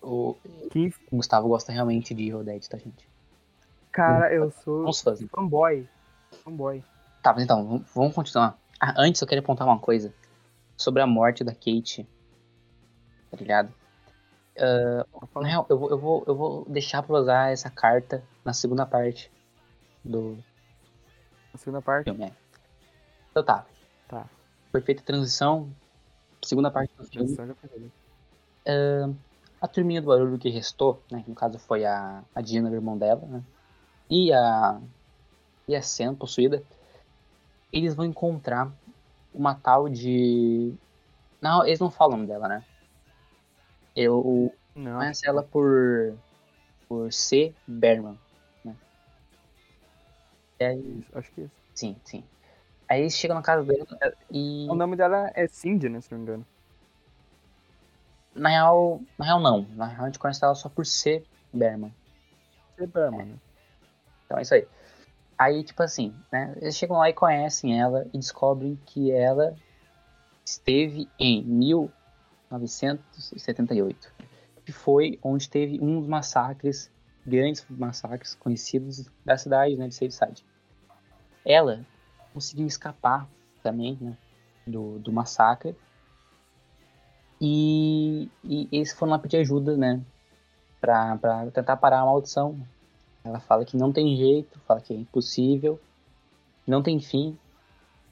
[0.01, 0.35] O
[0.71, 3.07] Que, Gustavo gosta realmente de Evil Dead, tá, gente?
[3.91, 4.91] cara, eu sou
[5.29, 5.87] fanboy.
[6.43, 6.83] Fanboy.
[7.23, 8.57] Tá, mas então, vamos- vamos continuar.
[8.79, 10.13] Ah, antes eu queria apontar uma coisa
[10.77, 12.05] sobre a morte da Kate.
[13.31, 13.73] Tá ligado?
[14.57, 18.85] Na real, eu vou, eu, vou, eu vou deixar pra usar essa carta na segunda
[18.85, 19.31] parte
[20.03, 20.37] do
[21.53, 22.05] A segunda parte.
[22.05, 22.25] filme.
[22.25, 22.31] é.
[23.31, 23.65] Então tá.
[24.07, 24.25] Tá.
[24.71, 25.69] Foi feita a transição
[26.45, 27.91] segunda parte do filme, foi.
[29.61, 31.21] a turminha do barulho que restou, né?
[31.23, 33.43] Que no caso foi a, a Dina, o irmão dela, né?
[34.09, 34.79] E a.
[35.67, 36.63] E a Sen, possuída.
[37.73, 38.71] Eles vão encontrar
[39.33, 40.73] uma tal de.
[41.41, 42.63] Não, eles não falam o nome dela, né?
[43.95, 46.15] Eu Não, conheço ela por.
[46.87, 47.53] por C.
[47.65, 48.19] Berman.
[48.63, 48.75] Né?
[50.59, 51.53] Aí, isso, acho que é isso.
[51.73, 52.23] sim, sim.
[52.87, 53.87] Aí eles chegam na casa dela
[54.29, 54.67] e.
[54.69, 56.45] O nome dela é Cindy, né, se não me engano.
[58.33, 59.01] Na real.
[59.17, 59.65] Na real, não.
[59.75, 61.23] Na real, a gente conhece ela só por C.
[61.53, 61.93] Berman.
[62.77, 63.35] É Berman, né?
[64.25, 64.67] Então é isso aí.
[65.37, 66.53] Aí, tipo assim, né?
[66.61, 69.55] Eles chegam lá e conhecem ela e descobrem que ela
[70.45, 71.41] esteve em
[72.57, 74.13] 1978.
[74.65, 76.91] Que foi onde teve um dos massacres,
[77.25, 79.87] grandes massacres conhecidos da cidade, né?
[79.87, 80.43] De Sadie.
[81.45, 81.85] Ela
[82.33, 83.29] conseguiu escapar
[83.61, 84.17] também, né?
[84.65, 85.75] Do, do massacre.
[87.39, 90.01] E, e eles foram lá pedir ajuda, né?
[90.81, 91.17] Pra
[91.53, 92.59] tentar parar a maldição.
[93.23, 95.79] Ela fala que não tem jeito, fala que é impossível,
[96.65, 97.37] não tem fim,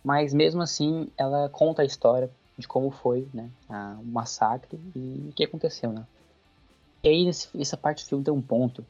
[0.03, 2.31] mas mesmo assim ela conta a história
[2.63, 6.05] de como foi, né, a- o massacre e o que aconteceu, né.
[7.03, 8.85] E aí nesse, essa parte do filme tem um ponto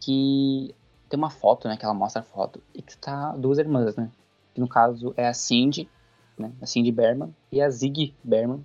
[0.00, 0.74] que
[1.08, 4.10] tem uma foto, né, que ela mostra a foto e que tá duas irmãs, né,
[4.54, 5.88] que no caso é a Cindy,
[6.38, 8.64] né, a Cindy Berman e a Ziggy Berman,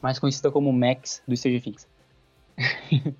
[0.00, 1.86] mais conhecida como Max do Stranger Things.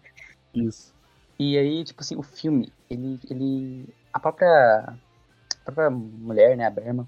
[0.54, 0.92] Isso.
[1.38, 3.18] E aí, tipo assim, o filme, ele.
[3.28, 4.94] ele a, própria,
[5.64, 7.06] a própria mulher, né, a Berman,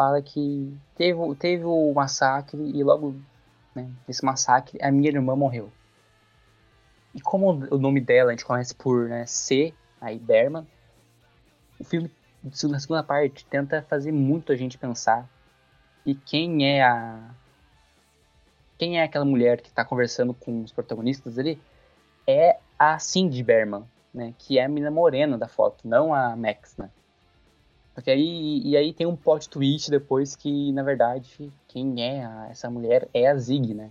[0.00, 3.14] fala que teve, teve o massacre e logo
[3.74, 5.70] né, nesse massacre a minha irmã morreu.
[7.14, 10.66] E como o nome dela a gente conhece por né, C, aí Berman,
[11.78, 12.10] o filme,
[12.42, 15.28] na segunda parte, tenta fazer muito a gente pensar
[16.06, 17.34] e quem é a.
[18.78, 21.60] Quem é aquela mulher que tá conversando com os protagonistas ali
[22.26, 23.84] é a Cindy Berman,
[24.14, 24.32] né?
[24.38, 26.88] Que é a menina morena da foto, não a Max, né?
[28.00, 32.48] Porque aí, e aí tem um plot twist depois que, na verdade, quem é a-
[32.48, 33.90] essa mulher é a Zig, né?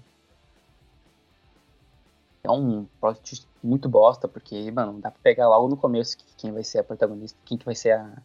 [2.44, 6.26] É um plot twist muito bosta, porque, mano, dá pra pegar logo no começo que
[6.38, 8.20] quem vai ser a protagonista, quem que vai ser a,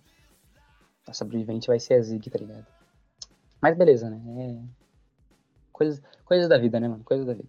[1.07, 2.67] a sobrevivente vai ser a Zig, tá ligado?
[3.61, 4.23] Mas beleza, né?
[4.43, 4.63] É...
[5.71, 7.05] Coisas, coisas da vida, né, mano?
[7.05, 7.49] Coisas da vida.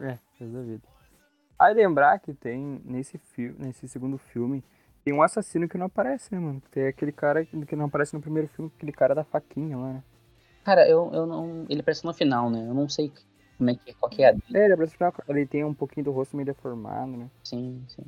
[0.00, 0.82] É, coisa da vida.
[1.58, 3.18] Aí lembrar que tem nesse
[3.58, 4.62] nesse segundo filme,
[5.06, 6.60] tem um assassino que não aparece, né, mano?
[6.68, 10.02] Tem aquele cara que não aparece no primeiro filme, aquele cara da faquinha lá, né?
[10.64, 11.64] Cara, eu, eu não.
[11.68, 12.66] Ele aparece no final, né?
[12.66, 13.12] Eu não sei
[13.56, 14.44] como é que qual que é a dele.
[14.52, 17.30] É, ele aparece no final, ele tem um pouquinho do rosto meio deformado, né?
[17.44, 18.02] Sim, sim.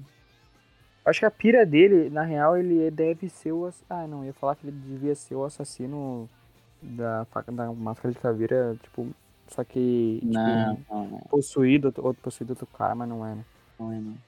[1.04, 3.70] Acho que a pira dele, na real, ele deve ser o.
[3.88, 6.28] Ah, não, eu ia falar que ele devia ser o assassino
[6.82, 9.06] da, da máscara de caveira, tipo.
[9.46, 10.18] Só que.
[10.20, 13.44] tipo, Não, não, não, possuído, outro possuído outro cara, mas não é, né?
[13.78, 14.27] não é não.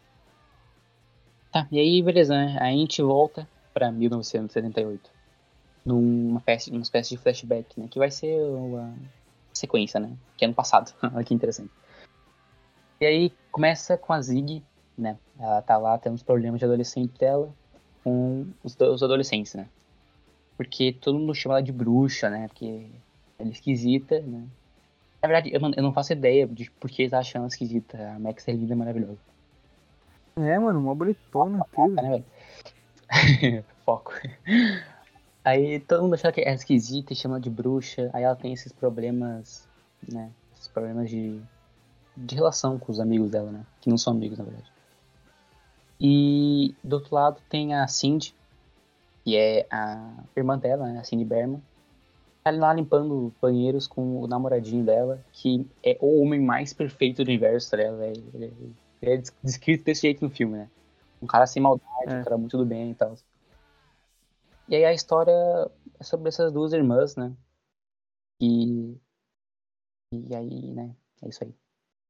[1.52, 2.56] Tá, e aí, beleza, né?
[2.60, 5.10] A gente volta pra 1978.
[5.84, 7.88] Numa espécie, numa espécie de flashback, né?
[7.90, 8.38] Que vai ser
[8.78, 8.92] a
[9.52, 10.12] sequência, né?
[10.36, 10.94] Que é ano passado.
[11.02, 11.70] Olha que interessante.
[13.00, 14.62] E aí começa com a Zig,
[14.96, 15.18] né?
[15.38, 17.52] Ela tá lá tendo os problemas de adolescente dela
[18.04, 19.66] com os, os adolescentes, né?
[20.56, 22.46] Porque todo mundo chama ela de bruxa, né?
[22.46, 22.86] Porque
[23.38, 24.46] ela é esquisita, né?
[25.22, 28.12] Na verdade, eu não, eu não faço ideia de por que eles acham ela esquisita.
[28.14, 29.29] A Max é linda maravilhosa.
[30.36, 31.64] É, mano, uma bonitona.
[31.72, 33.64] Foca, né, velho?
[33.84, 34.12] Foco.
[35.44, 38.10] Aí todo mundo acha que é esquisita e chama de bruxa.
[38.12, 39.66] Aí ela tem esses problemas,
[40.10, 40.30] né?
[40.54, 41.40] Esses problemas de,
[42.16, 43.64] de relação com os amigos dela, né?
[43.80, 44.70] Que não são amigos, na verdade.
[46.00, 48.34] E do outro lado tem a Cindy,
[49.24, 51.00] que é a irmã dela, né?
[51.00, 51.62] A Cindy Berman.
[52.44, 57.28] Ela lá limpando banheiros com o namoradinho dela, que é o homem mais perfeito do
[57.28, 58.02] universo, tá ligado?
[58.02, 60.70] Ele, ele- ele é des- descrito desse jeito no filme, né?
[61.22, 62.20] Um cara sem maldade, É.
[62.20, 63.14] um cara muito do bem e tal.
[64.68, 65.32] E aí a história
[65.98, 67.32] é sobre essas duas irmãs, né?
[68.40, 68.96] E.
[70.12, 70.94] E aí, né?
[71.22, 71.54] É isso aí.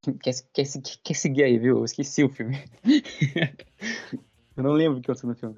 [0.21, 0.63] Quer, quer,
[1.03, 1.77] quer seguir aí, viu?
[1.77, 2.57] Eu esqueci o filme.
[4.57, 5.55] Eu não lembro o que aconteceu no filme.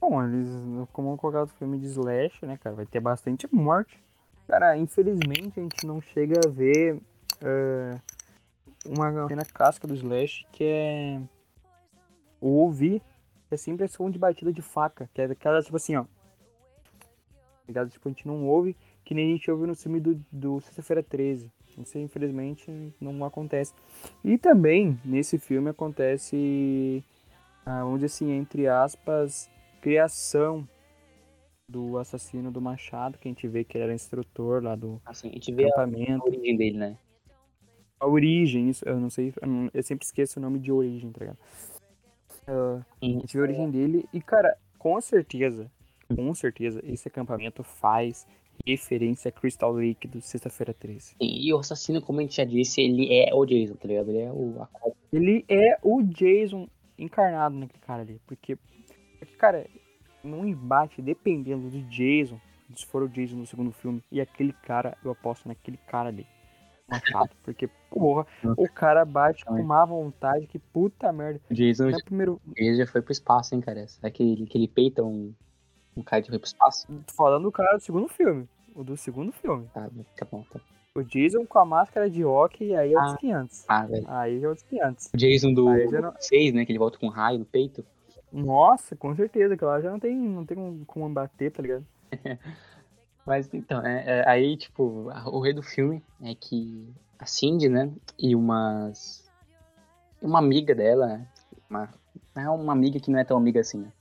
[0.00, 0.48] Bom, eles,
[0.92, 4.02] como colocar o filme de slash, né, cara, vai ter bastante morte.
[4.46, 7.00] Cara, infelizmente a gente não chega a ver
[7.40, 7.98] é,
[8.86, 11.20] uma cena clássica do slash que é
[12.40, 13.02] o ouvir,
[13.48, 16.04] que é sempre a som de batida de faca, que é aquela, tipo assim, ó.
[17.66, 17.90] Ligado?
[17.90, 21.02] Tipo, a gente não ouve, que nem a gente ouve no filme do, do Sexta-feira
[21.02, 21.50] 13.
[21.76, 23.72] Isso, infelizmente, não acontece.
[24.24, 27.04] E também, nesse filme, acontece,
[27.64, 30.66] ah, vamos dizer assim, entre aspas, criação
[31.68, 35.28] do assassino do Machado, que a gente vê que ele era instrutor lá do Assim,
[35.28, 36.24] a gente vê a acampamento.
[36.24, 36.98] origem dele, né?
[38.00, 41.10] A origem, isso, eu não sei, eu, não- eu sempre esqueço o nome de origem,
[41.10, 41.38] tá ligado?
[42.46, 45.70] Ah, a gente vê a origem dele e, cara, com certeza,
[46.14, 48.26] com certeza, esse acampamento faz
[48.66, 51.14] referência a Crystal Lake do Sexta-feira 13.
[51.20, 54.10] E o assassino, como a gente já disse, ele é o Jason, tá ligado?
[54.10, 54.62] Ele é o.
[54.62, 54.68] A...
[55.12, 58.56] Ele é o Jason encarnado naquele cara ali, porque,
[59.18, 59.66] porque, cara,
[60.24, 62.40] num embate, dependendo do Jason,
[62.74, 66.26] se for o Jason no segundo filme, e aquele cara, eu aposto naquele cara ali.
[66.88, 71.40] Machado, porque, porra, o cara bate com má vontade, que puta merda.
[71.50, 73.86] Jason, Não é primeiro, ele já foi pro espaço, hein, cara?
[73.86, 75.34] Será que ele, que ele peita um,
[75.96, 76.86] um cara que foi pro espaço?
[77.06, 78.48] Tô falando do cara do segundo filme.
[78.74, 79.68] O do segundo filme.
[79.74, 80.60] Tá, tá bom, tá.
[80.94, 83.18] O Jason com a máscara de hockey, aí é outros Ah.
[83.18, 83.64] 500.
[83.68, 84.04] Ah, velho.
[84.08, 85.06] Aí é outros 500.
[85.12, 86.64] O Jason do Aí já não- 6, né?
[86.64, 87.84] Que ele volta com um raio no peito.
[88.32, 91.84] Nossa, com certeza, que lá já não tem, não tem como- como bater, tá ligado?
[93.28, 96.88] Mas então, é, é, aí, tipo, o rei do filme é que
[97.18, 97.92] a Cindy, né?
[98.18, 99.22] E umas.
[100.22, 101.26] Uma amiga dela, né?
[101.68, 101.88] Uma,
[102.34, 103.92] é uma amiga que não é tão amiga assim, né?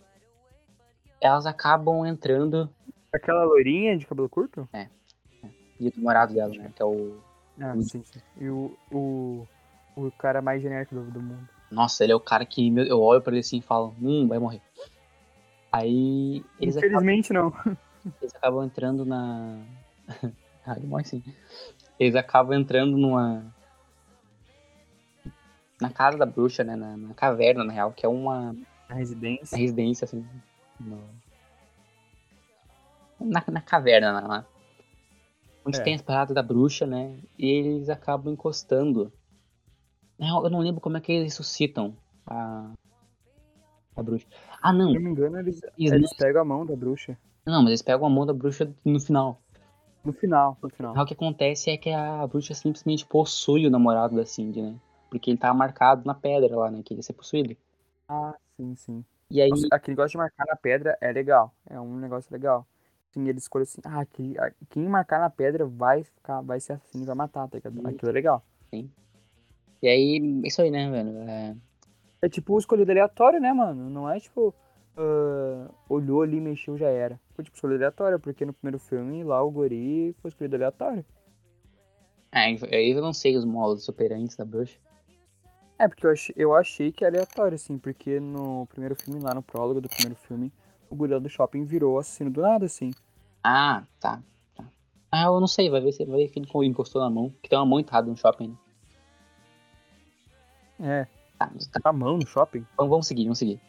[1.20, 2.70] Elas acabam entrando
[3.14, 4.68] Aquela loirinha de cabelo curto?
[5.80, 6.72] e o namorado dela, né?
[6.74, 7.18] Que é o.
[7.60, 7.82] Ah, Hum.
[7.82, 8.02] sim.
[8.40, 9.46] E o, o,
[9.98, 11.50] o cara mais genérico do, do mundo.
[11.70, 14.40] Nossa, ele é o cara que eu olho pra ele assim e falo, hum, vai
[14.40, 14.62] morrer.
[15.72, 17.52] Aí eles acabam, Infelizmente não.
[18.22, 19.60] eles acabam entrando na.
[20.66, 21.24] ah, ele morre sim.
[22.00, 23.44] Eles acabam entrando numa.
[25.82, 26.76] Na casa da bruxa, né?
[26.76, 28.54] Na, na caverna, na real, que é uma
[28.90, 29.58] Na residência.
[29.58, 30.26] residência, assim.
[30.80, 31.04] no-
[33.20, 34.46] Na, na caverna lá.
[35.66, 35.84] Onde É.
[35.84, 37.20] tem as paradas da bruxa, né?
[37.38, 39.12] E eles acabam encostando.
[40.20, 42.72] Eu não lembro como é que eles ressuscitam a.
[43.96, 44.26] A bruxa.
[44.62, 44.90] Ah, não.
[44.90, 47.18] Se não me engano, eles, Eles eles pegam a mão da bruxa.
[47.48, 49.42] Não, mas eles pegam a mão da bruxa no final.
[50.04, 50.94] No final, no final.
[50.96, 54.76] O que acontece é que a bruxa simplesmente possui o namorado da Cindy, né?
[55.10, 56.82] Porque ele tava marcado na pedra lá, né?
[56.84, 57.56] Que ele ia ser possuído.
[58.10, 59.06] Ah, sim, sim.
[59.32, 59.50] E aí.
[59.50, 61.54] Nossa, aquele negócio de marcar na pedra é legal.
[61.70, 62.68] É um negócio legal.
[63.12, 64.36] Sim, ele escolhe assim, ah, aquele,
[64.70, 67.88] quem marcar na pedra vai ficar, vai ser assassino e vai matar, tá ligado?
[67.88, 68.44] Aquilo é legal.
[69.82, 71.18] E aí, isso aí, né, velho?
[71.20, 71.56] É,
[72.22, 73.90] É tipo escolhido aleatório, né, mano?
[73.90, 74.54] Não é tipo,
[74.98, 77.20] ah, olhou ali, mexeu, já era.
[77.36, 81.06] Foi tipo escolhido aleatório, porque no primeiro filme lá o guri foi escolhido aleatório.
[82.32, 84.78] Aí aí eu não sei os modos operantes da bruxa.
[85.80, 89.34] É, porque eu achei, eu achei que é aleatório, assim, porque no primeiro filme, lá
[89.36, 90.52] no prólogo do primeiro filme,
[90.90, 92.92] o guri lá do shopping virou assassino do nada, assim.
[93.44, 94.24] Ah, tá.
[94.56, 94.66] tá.
[95.12, 97.32] Ah, eu não sei, vai ver se vai ver que ele encostou na mão.
[97.42, 98.58] Que tem uma mão entrada no shopping, né?
[100.80, 101.08] É,
[101.38, 101.90] Tá, tá.
[101.90, 102.66] a mão no shopping.
[102.76, 103.62] Vamos seguir, vamos seguir.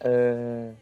[0.00, 0.74] É,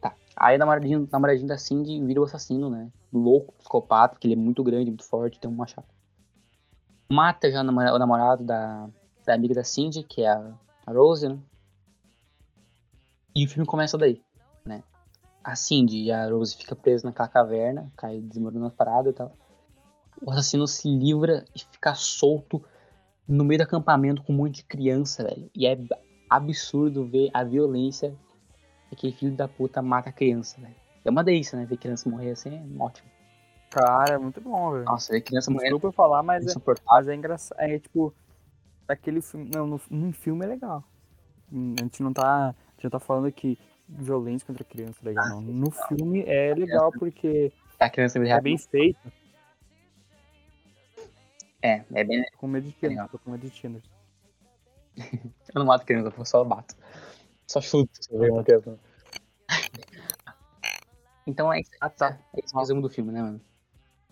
[0.00, 0.14] Tá.
[0.36, 2.90] Aí a namoradinha, a namoradinha da Cindy vira o assassino, né?
[3.12, 5.86] Louco, psicopata, porque ele é muito grande, muito forte, tem um machado.
[7.10, 8.88] Mata já o namora- o namorado da,
[9.24, 10.54] da amiga da Cindy, que é a,
[10.86, 11.38] a Rose, né?
[13.34, 14.22] E o filme começa daí,
[14.64, 14.82] né?
[15.42, 19.32] A Cindy e a Rose ficam presas naquela caverna, cai desmoronando as paradas e tal.
[20.20, 22.62] O assassino se livra e fica solto
[23.26, 25.50] no meio do acampamento com um monte de criança, velho.
[25.54, 25.76] E é
[26.28, 28.14] absurdo ver a violência
[28.88, 30.74] que aquele filho da puta mata a criança, velho.
[31.04, 31.64] É uma delícia, né?
[31.64, 33.08] Ver criança morrer assim é ótimo.
[33.70, 34.84] Cara, é muito bom, velho.
[34.84, 37.60] Nossa, ver criança morrendo Desculpa eu falar, mas é é, mas é engraçado.
[37.60, 38.14] É tipo,
[38.86, 39.50] aquele filme.
[39.54, 40.82] Não, no, num filme é legal.
[41.52, 42.48] Hum, A gente não tá.
[42.48, 45.40] A gente não tá falando que violência contra criança é legal, não.
[45.40, 49.00] No filme é legal porque A criança é bem feito.
[51.62, 52.24] É, é bem.
[52.36, 52.72] Com medo de.
[52.72, 53.08] Tinder.
[53.08, 53.82] Tô com medo de Tinder.
[55.54, 56.74] Eu não mato criança, eu só bato.
[57.46, 57.90] Só chuto.
[58.10, 58.44] uma.
[61.26, 61.60] Então é.
[61.80, 62.18] Ah, tá.
[62.34, 63.40] É esse o resumo do filme, né, mano?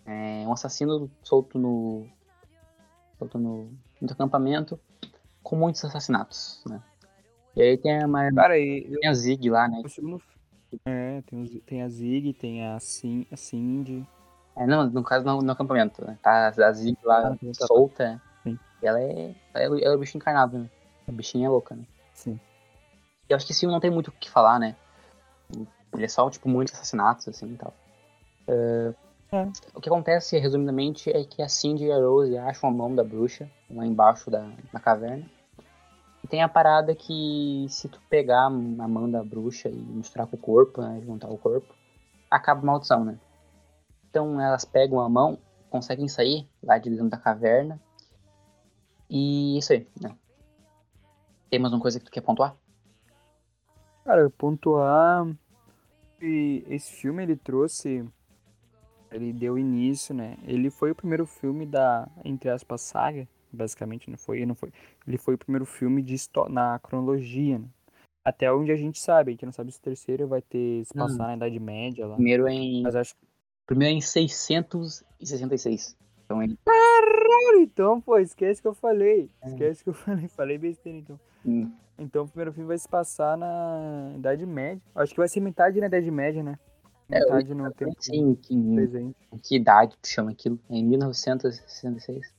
[0.05, 2.07] É um assassino solto no.
[3.17, 4.79] solto no, no acampamento
[5.41, 6.81] com muitos assassinatos, né?
[7.55, 9.81] E aí tem a, Mar- Cara, e tem a Zig lá, né?
[9.83, 10.21] o segundo.
[10.85, 14.07] É, tem, os- tem a Zig, tem a, Cin, a Cindy.
[14.55, 16.19] É, não, no caso no, no acampamento, né?
[16.21, 17.65] Tá a Zig lá Ah, tá, tá.
[17.67, 18.05] solta.
[18.13, 18.21] né?
[18.43, 18.59] Sim.
[18.83, 20.69] E ela é, ela é o bicho encarnado, né?
[21.07, 21.85] A bichinha é louca, né?
[22.13, 22.39] Sim.
[23.29, 24.75] E eu acho que esse filme não tem muito o que falar, né?
[25.93, 27.73] Ele é só, tipo, muitos assassinatos, assim, e tal.
[28.47, 28.93] É,
[29.31, 29.45] É.
[29.73, 33.03] O que acontece, resumidamente, é que a Cindy e a Rose acham a mão da
[33.03, 35.25] bruxa lá embaixo da, na caverna.
[36.23, 40.37] E tem a parada que se tu pegar a mão da bruxa e misturar com
[40.37, 41.73] o corpo, né, juntar o corpo,
[42.31, 43.19] acaba a maldição, né?
[44.09, 45.37] Então elas pegam a mão,
[45.69, 47.79] conseguem sair lá de dentro da caverna.
[49.09, 50.15] E isso aí, né?
[51.49, 52.55] Tem mais uma coisa que tu quer pontuar?
[54.03, 55.27] Cara, pontuar.
[56.21, 58.05] E esse filme ele trouxe.
[59.11, 60.37] Ele deu início, né?
[60.45, 64.71] Ele foi o primeiro filme da, entre aspas, saga, basicamente, não foi, não foi.
[65.07, 66.15] Ele foi o primeiro filme de
[66.49, 67.67] na cronologia, né?
[68.25, 70.93] Até onde a gente sabe, a gente não sabe se o terceiro vai ter se
[70.93, 71.27] passar hum.
[71.27, 72.15] na Idade Média lá.
[72.15, 72.83] Primeiro em.
[72.83, 73.15] Mas acho
[73.67, 75.97] Primeiro em 666.
[76.23, 76.57] Então ele.
[76.65, 79.29] Caralho, então, pô, esquece que eu falei.
[79.41, 79.49] É.
[79.49, 80.27] Esquece que eu falei.
[80.29, 81.19] Falei besteira, então.
[81.47, 81.71] Hum.
[81.97, 84.81] Então o primeiro filme vai se passar na Idade Média.
[84.93, 86.59] Acho que vai ser metade na Idade Média, né?
[87.09, 89.15] É, metade é, no tempo sim, que, presente.
[89.41, 90.59] Que idade tu chama aquilo?
[90.69, 92.33] Em 1966?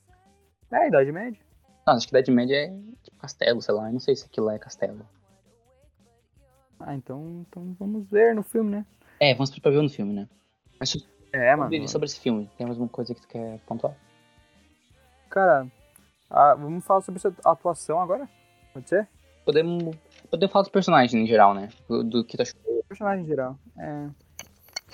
[0.70, 1.40] É, Idade Média.
[1.86, 2.68] Não, acho que Idade Média é
[3.02, 3.88] tipo castelo, sei lá.
[3.88, 5.00] Eu não sei se aquilo é castelo.
[6.78, 8.86] Ah, então, então vamos ver no filme, né?
[9.18, 10.28] É, vamos pra ver no filme, né?
[10.78, 10.94] Mas
[11.32, 11.88] é, mano.
[11.88, 13.96] sobre esse filme, tem alguma coisa que tu quer pontuar?
[15.28, 15.66] Cara,
[16.30, 18.28] ah, vamos falar sobre a atuação agora?
[18.78, 19.08] Pode ser?
[19.44, 19.96] Podemos,
[20.30, 21.68] podemos falar dos personagens em geral, né?
[21.88, 22.60] Do, do que tu achou.
[22.88, 23.58] Personagem em geral.
[23.76, 24.08] É...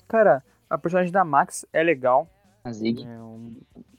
[0.08, 2.26] Cara, a personagem da Max é legal.
[2.64, 3.04] A Zig.
[3.04, 3.54] É um...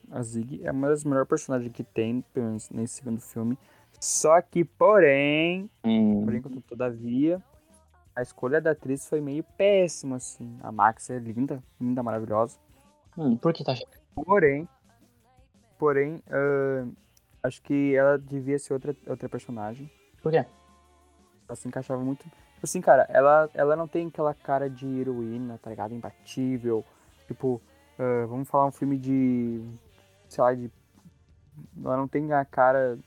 [0.09, 3.59] A Zig é uma das melhores personagens que tem, pelo menos nesse segundo filme.
[3.99, 6.25] Só que, porém, hum.
[6.25, 7.39] porém, todavia,
[8.15, 10.57] a escolha da atriz foi meio péssima, assim.
[10.63, 12.57] A Max é linda, linda, maravilhosa.
[13.15, 13.89] Hum, por que tá achando?
[14.15, 14.67] Porém,
[15.77, 16.91] porém, uh,
[17.45, 19.89] acho que ela devia ser outra, outra personagem.
[20.21, 20.45] Por quê?
[21.47, 22.23] Ela se encaixava muito.
[22.23, 25.93] Tipo assim, cara, ela, ela não tem aquela cara de heroína, tá ligado?
[25.93, 26.83] Imbatível.
[27.27, 27.61] Tipo,
[27.99, 29.61] uh, vamos falar um filme de.
[30.27, 30.71] Sei lá, de.
[31.83, 32.97] Ela não tem a cara,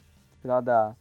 [0.41, 0.95] sei lá, da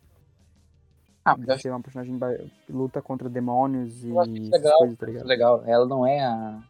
[1.27, 1.63] ah, mas acho...
[1.63, 2.17] ser uma personagem
[2.65, 5.25] que luta contra demônios e legal, coisas, tá ligado?
[5.25, 5.63] legal.
[5.65, 6.63] Ela não é a,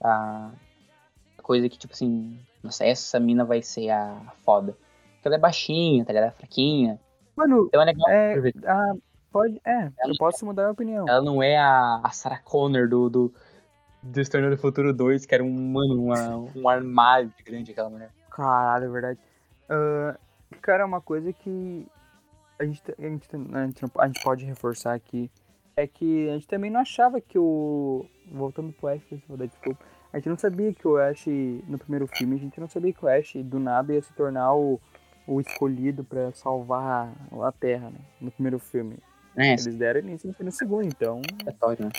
[0.00, 0.50] a
[1.42, 4.76] coisa que, tipo assim, nossa, essa mina vai ser a foda.
[5.20, 6.24] Porque ela é baixinha, tá ligado?
[6.24, 6.98] Ela é fraquinha.
[7.36, 8.08] Mano, então é legal.
[8.08, 8.94] É, a,
[9.30, 11.06] pode, é, ela eu posso mudar a opinião.
[11.06, 13.34] Ela não é a, a Sarah Connor do, do,
[14.02, 18.10] do Exterminador do Futuro 2, que era um, mano, uma, um armário grande aquela mulher.
[18.30, 19.18] Caralho, é verdade.
[19.68, 20.18] Uh,
[20.62, 21.86] cara, uma coisa que
[22.58, 25.30] a gente, a gente, a gente, a gente pode reforçar aqui
[25.76, 28.06] é que a gente também não achava que o.
[28.32, 29.84] Voltando pro Ash, vou dar desculpa.
[30.12, 31.26] A gente não sabia que o Ash,
[31.66, 34.54] no primeiro filme, a gente não sabia que o Ash do nada ia se tornar
[34.54, 34.80] o,
[35.26, 37.12] o escolhido para salvar
[37.42, 38.00] a Terra, né?
[38.20, 38.98] No primeiro filme.
[39.36, 39.52] É.
[39.52, 41.20] Eles deram início no segundo, então.
[41.46, 41.90] É né?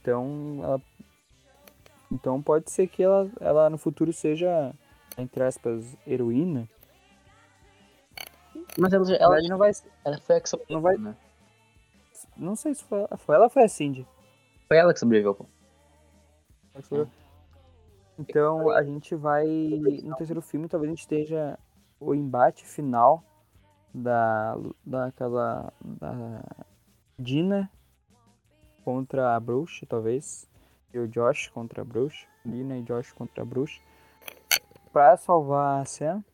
[0.00, 0.82] Então, ela,
[2.10, 4.74] então pode ser que ela, ela no futuro seja,
[5.18, 6.68] entre aspas, heroína.
[8.78, 9.72] Mas ela, ela, não vai.
[10.04, 10.96] Ela foi a que sobreviveu, não vai.
[10.96, 11.16] Né?
[12.36, 14.06] Não sei se foi, foi ela ou foi a Cindy.
[14.68, 15.46] Foi ela que sobreviveu, pô.
[18.18, 19.46] Então a gente vai.
[19.46, 21.58] No terceiro filme, talvez a gente esteja
[22.04, 23.24] o embate final
[23.92, 24.56] da.
[24.84, 25.72] daquela.
[25.82, 26.42] da
[27.18, 27.70] Dina
[28.84, 30.48] contra a bruxa, talvez.
[30.92, 32.26] E o Josh contra a bruxa.
[32.44, 33.80] Dina e Josh contra a bruxa.
[34.92, 36.24] Pra salvar a Sam.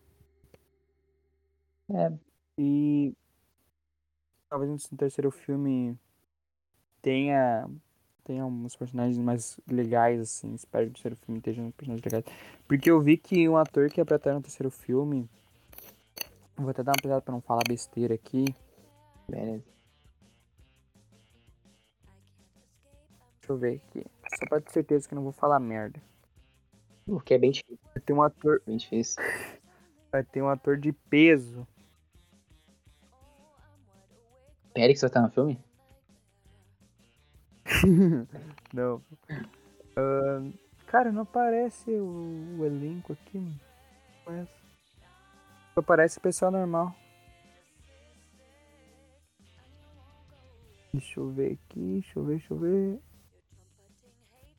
[1.93, 2.13] É.
[2.59, 3.15] E
[4.49, 5.99] talvez no terceiro filme
[7.01, 7.69] tenha
[8.25, 10.55] tenha uns personagens mais legais, assim.
[10.55, 12.25] Espero que o terceiro filme tenha uns personagens legais.
[12.69, 15.29] Porque eu vi que um ator que é pra estar no terceiro filme.
[16.57, 18.45] Vou até dar uma pesada pra não falar besteira aqui.
[19.29, 19.65] Beleza.
[23.41, 24.07] Deixa eu ver aqui.
[24.39, 26.01] Só pra ter certeza que não vou falar merda.
[27.07, 27.79] Porque é bem difícil.
[27.95, 28.63] Vai ter um ator.
[28.67, 29.23] Bem difícil.
[30.13, 31.67] Vai ter um ator de peso
[34.75, 35.59] Périx vai estar no filme?
[38.73, 39.03] não.
[39.97, 40.53] Uh,
[40.87, 43.39] cara, não aparece o, o elenco aqui,
[44.27, 44.49] mano.
[45.81, 46.95] Só parece pessoal normal.
[50.93, 53.01] Deixa eu ver aqui, deixa eu ver, deixa eu ver.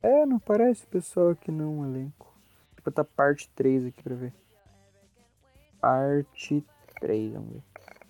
[0.02, 2.36] É, não parece pessoal aqui não, o elenco.
[2.74, 4.34] Tipo, tá parte 3 aqui pra ver.
[5.80, 6.66] Parte
[6.98, 7.62] 3, vamos ver.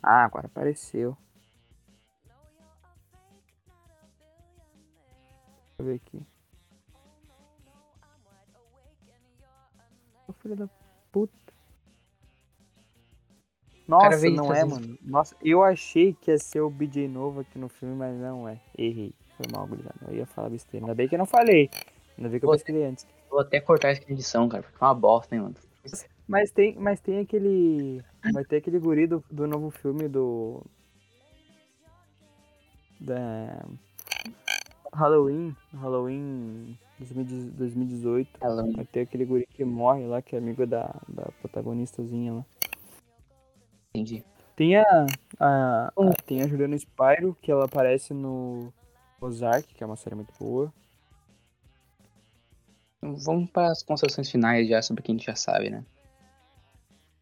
[0.02, 1.14] Ah, agora apareceu.
[5.78, 6.26] eu ver aqui.
[10.26, 10.66] Ô filho da
[11.10, 11.41] puta.
[13.86, 14.98] Nossa, não é, mano.
[15.02, 18.58] Nossa, eu achei que ia ser o BJ novo aqui no filme, mas não é.
[18.76, 19.12] Errei.
[19.36, 19.96] Foi mal, gurizada.
[20.08, 20.86] Eu ia falar besteira.
[20.86, 21.70] Ainda bem que eu não falei.
[22.16, 23.06] Ainda bem que eu pesquisei antes.
[23.30, 25.54] Vou até cortar essa edição, cara, porque é uma bosta, hein, mano.
[26.28, 28.02] Mas tem, mas tem aquele.
[28.32, 30.62] Vai ter aquele guri do, do novo filme do.
[33.00, 33.64] Da.
[34.94, 38.72] Halloween, Halloween 2018, Halloween.
[38.72, 42.46] vai ter aquele guri que morre lá, que é amigo da, da protagonistazinha lá.
[43.94, 44.24] Entendi.
[44.56, 45.06] Tem a,
[45.38, 48.72] a, a, tem a Juliana Spyro, que ela aparece no
[49.20, 50.72] Ozark, que é uma série muito boa.
[53.02, 55.84] Vamos para as considerações finais já sobre o que a gente já sabe, né?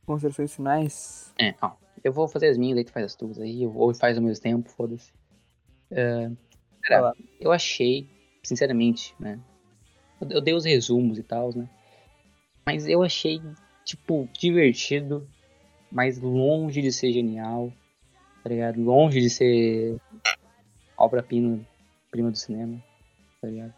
[0.07, 1.35] Considerações finais?
[1.41, 1.73] É, ó.
[2.05, 4.43] Eu vou fazer as minhas, aí tu faz as tuas aí, ou faz ao mesmo
[4.43, 5.13] tempo, foda-se.
[5.91, 6.37] Uh,
[6.83, 8.09] cara, eu achei,
[8.43, 9.41] sinceramente, né?
[10.21, 11.69] Eu dei os resumos e tal, né?
[12.65, 13.43] Mas eu achei,
[13.85, 15.29] tipo, divertido,
[15.91, 17.73] mas longe de ser genial,
[18.43, 18.81] tá ligado?
[18.83, 20.01] Longe de ser
[20.97, 21.61] obra-prima
[22.11, 22.83] prima do cinema,
[23.41, 23.73] tá ligado?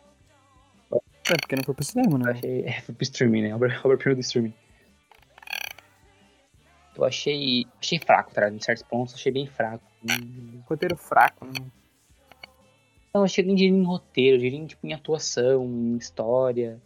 [1.30, 2.32] É, porque não foi pro cinema, né?
[2.32, 3.54] Achei, é, foi pro streaming, né?
[3.54, 4.54] Obra-prima obra do streaming.
[6.96, 8.56] Eu achei, achei fraco, tá ligado?
[8.56, 9.84] Em certos pontos, achei bem fraco.
[10.68, 11.52] Roteiro fraco, né?
[13.14, 16.80] Não, eu cheguei em, em roteiro, diria em, tipo, em atuação, em história.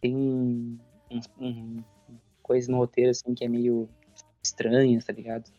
[0.00, 0.78] Tem um,
[1.10, 1.84] um, um,
[2.42, 3.88] coisa no roteiro, assim, que é meio
[4.42, 5.50] estranha, tá ligado?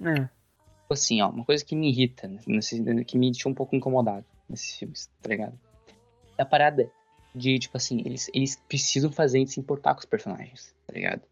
[0.00, 0.14] É.
[0.14, 4.26] Tipo assim, ó, uma coisa que me irrita, nesse, que me deixou um pouco incomodado
[4.48, 5.58] nesses filmes, tá ligado?
[6.36, 6.90] É a parada
[7.34, 10.92] de, tipo assim, eles, eles precisam fazer a gente se importar com os personagens, tá
[10.92, 11.22] ligado?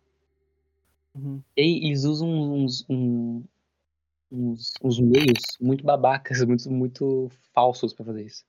[1.14, 1.42] Uhum.
[1.56, 3.44] E aí eles usam uns, um,
[4.30, 8.44] uns, uns meios muito babacas, muito, muito falsos pra fazer isso.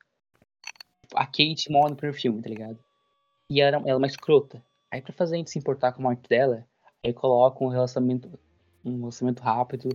[1.14, 2.80] A Kate morre no primeiro filme, tá ligado?
[3.50, 4.64] E ela, ela é uma escrota.
[4.90, 6.66] Aí pra fazer a gente se importar com a morte dela,
[7.04, 8.40] aí coloca um relacionamento,
[8.84, 9.90] um relacionamento rápido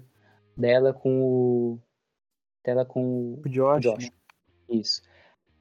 [0.56, 1.78] dela com o.
[2.64, 3.82] dela com o Josh.
[3.82, 4.04] Josh.
[4.04, 4.10] Né?
[4.68, 5.02] Isso.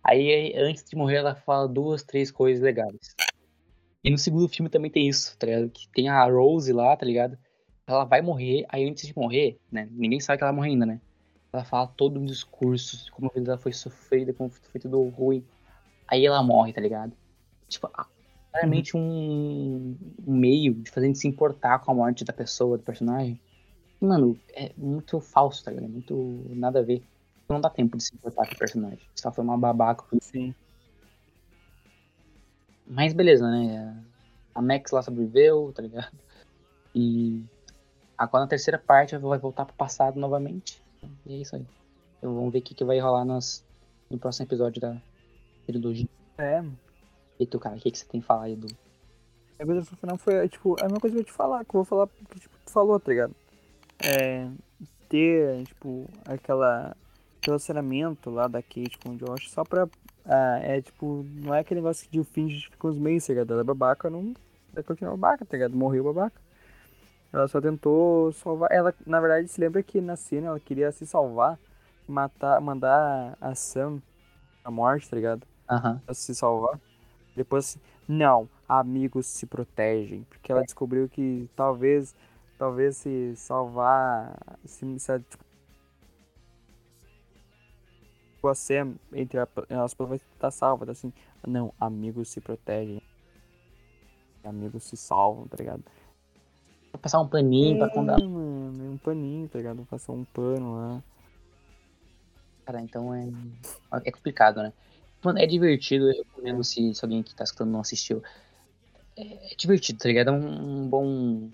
[0.04, 3.16] Aí antes de morrer ela fala duas, três coisas legais.
[4.04, 5.70] E no segundo filme também tem isso, tá ligado?
[5.70, 7.38] Que tem a Rose lá, tá ligado?
[7.88, 9.88] Ela vai morrer, aí antes de morrer, né?
[9.92, 11.02] Ninguém sabe que ela morre ainda, né?
[11.52, 15.44] Ela fala todo um discurso, como a vida dela foi sofrida, como foi tudo ruim.
[16.08, 17.14] Aí ela morre, tá ligado?
[17.68, 17.90] Tipo,
[18.56, 22.78] claramente um, um meio de fazer a gente se importar com a morte da pessoa,
[22.78, 23.40] do personagem.
[24.02, 25.86] E, mano, é muito falso, tá ligado?
[25.86, 27.04] É muito nada a ver.
[27.50, 29.00] Não dá tempo de se importar com o personagem.
[29.14, 30.06] Só foi uma babaca.
[30.22, 30.56] Sim.
[32.88, 34.02] Mas beleza, né?
[34.54, 36.16] A Max lá sobreviveu, tá ligado?
[36.94, 37.44] E
[38.18, 40.82] agora na terceira parte vai voltar pro passado novamente.
[41.26, 41.66] E é isso aí.
[42.18, 43.66] Então vamos ver o que, que vai rolar nas,
[44.10, 44.96] no próximo episódio da
[45.66, 46.08] trilogia.
[46.38, 46.64] É.
[47.40, 48.68] E tu, cara, o que, que você tem que falar aí do.
[49.60, 52.08] A final foi, tipo, a mesma coisa que eu te falar, que eu vou falar
[52.08, 53.36] porque, tipo, tu falou, tá ligado?
[54.04, 54.50] É.
[55.08, 56.96] Ter, tipo, aquela
[57.46, 59.88] relacionamento lá da Kate com o Josh só pra.
[60.26, 63.54] Ah, é tipo, não é aquele negócio de o fim justifica os meios, tá ligado?
[63.54, 64.34] Ela é babaca, não.
[64.74, 65.76] Vai continuar babaca, tá ligado?
[65.76, 66.42] Morreu babaca.
[67.32, 68.72] Ela só tentou salvar.
[68.72, 71.60] Ela, na verdade, se lembra que na cena ela queria se salvar,
[72.08, 74.02] matar, mandar a Sam
[74.64, 75.46] a morte, tá ligado?
[75.70, 76.02] Aham.
[76.06, 76.80] Pra se salvar.
[77.36, 80.24] Depois, assim, não, amigos se protegem.
[80.30, 82.16] Porque ela descobriu que talvez,
[82.58, 85.12] talvez se salvar, se, se
[88.54, 91.12] Sam, entre aspas, vai estar salva, tá assim.
[91.48, 93.02] Não, amigos se protegem.
[94.44, 95.84] Amigos se salvam, tá ligado?
[96.92, 98.20] Vou passar um paninho é, pra contar.
[98.20, 99.78] Mano, um paninho, tá ligado?
[99.78, 101.04] Vou passar um pano lá.
[102.66, 103.28] Cara, então é.
[104.04, 104.72] É complicado, né?
[105.26, 108.22] Mano, é divertido, eu recomendo se, se alguém que tá escutando não assistiu.
[109.18, 110.28] É, é divertido, tá ligado?
[110.28, 111.04] É um, um, bom.
[111.04, 111.52] Um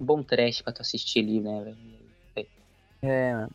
[0.00, 2.48] bom trash pra tu assistir ali, né, velho?
[3.02, 3.50] É, mano.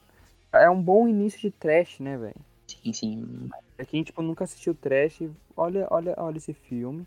[0.53, 2.35] É um bom início de trash, né, velho?
[2.67, 3.49] Sim, sim.
[3.79, 5.23] É quem, tipo, nunca assistiu trash,
[5.57, 7.05] olha, olha, olha esse filme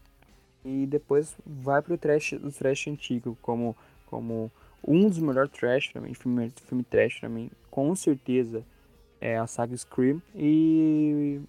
[0.65, 4.51] e depois vai pro trash, o trash antigo, como, como
[4.85, 8.65] um dos melhores trash também, filme, filme trash também, com certeza
[9.21, 11.41] é a saga Scream e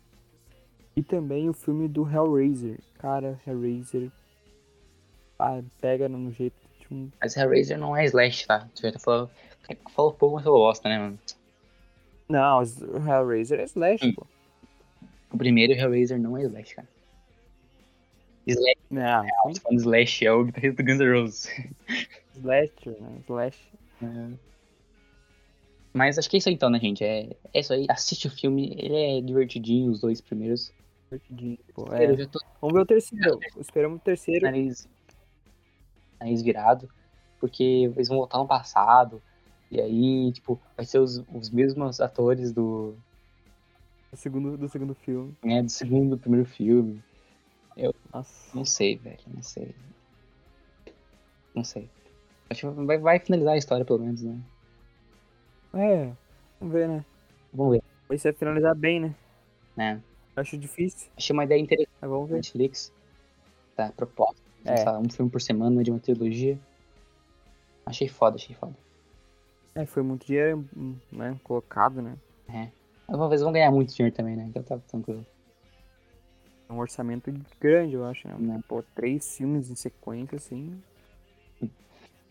[0.99, 2.77] e também o filme do Hellraiser.
[2.97, 4.11] Cara, Hellraiser
[5.39, 7.09] ah, pega no jeito de um...
[7.21, 8.67] Mas Hellraiser não é slash, tá?
[8.75, 9.29] Tu já falando,
[9.95, 11.17] falou pouco, mas eu gosto, né, mano?
[12.27, 14.27] Não, o Hellraiser é slash, pô.
[15.31, 16.87] O primeiro Hellraiser não é slash, cara.
[18.45, 18.77] Slash.
[18.89, 19.23] Não.
[19.23, 21.47] É, tô falando Slash, é o guitarrista do Guns N' Roses.
[22.35, 23.19] Slash, né?
[23.25, 23.57] Slash.
[24.03, 24.49] É.
[25.93, 27.05] Mas acho que é isso aí então, né, gente?
[27.05, 27.85] É, é isso aí.
[27.89, 30.73] Assiste o filme, ele é divertidinho, os dois primeiros.
[31.09, 31.91] Divertidinho, pô.
[31.93, 32.25] É.
[32.27, 32.39] Tô...
[32.61, 33.39] Vamos ver o terceiro.
[33.57, 34.45] Esperamos o terceiro.
[34.45, 34.87] Nariz,
[36.19, 36.87] nariz virado.
[37.39, 39.21] Porque eles vão voltar no passado.
[39.71, 42.95] E aí, tipo, vai ser os, os mesmos atores do.
[44.11, 45.35] Do segundo, do segundo filme.
[45.43, 47.03] É, do segundo, do primeiro filme.
[47.75, 48.55] Eu Nossa.
[48.55, 49.19] não sei, velho.
[49.27, 49.75] Não sei.
[51.55, 51.89] Não sei.
[52.49, 54.39] Acho que vai, vai finalizar a história, pelo menos, né?
[55.73, 56.11] É,
[56.59, 57.05] vamos ver, né?
[57.53, 57.83] Vamos ver.
[58.07, 59.15] Vai ser finalizar bem, né?
[59.77, 60.01] Né?
[60.39, 61.09] Acho difícil.
[61.17, 61.95] Achei uma ideia interessante.
[62.01, 62.35] Mas vamos ver.
[62.35, 62.91] Netflix.
[63.75, 64.41] Tá, proposta.
[64.65, 64.89] É.
[64.97, 66.59] Um filme por semana de uma trilogia.
[67.85, 68.75] Achei foda, achei foda.
[69.73, 70.67] É, foi muito dinheiro,
[71.11, 71.39] né?
[71.43, 72.15] Colocado, né?
[72.47, 72.67] É.
[73.07, 74.45] Mas uma vez vão ganhar muito dinheiro também, né?
[74.49, 75.25] Então tá tranquilo.
[76.69, 78.35] um orçamento grande, eu acho, né?
[78.37, 78.61] Né.
[78.67, 80.81] Pô, três filmes em sequência, assim.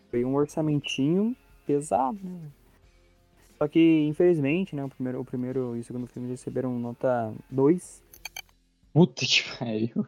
[0.09, 1.35] Foi um orçamentinho
[1.65, 2.39] pesado, né?
[3.59, 8.01] Só que, infelizmente, né, o primeiro, o primeiro e o segundo filme receberam nota 2.
[8.93, 10.05] Puta que pariu.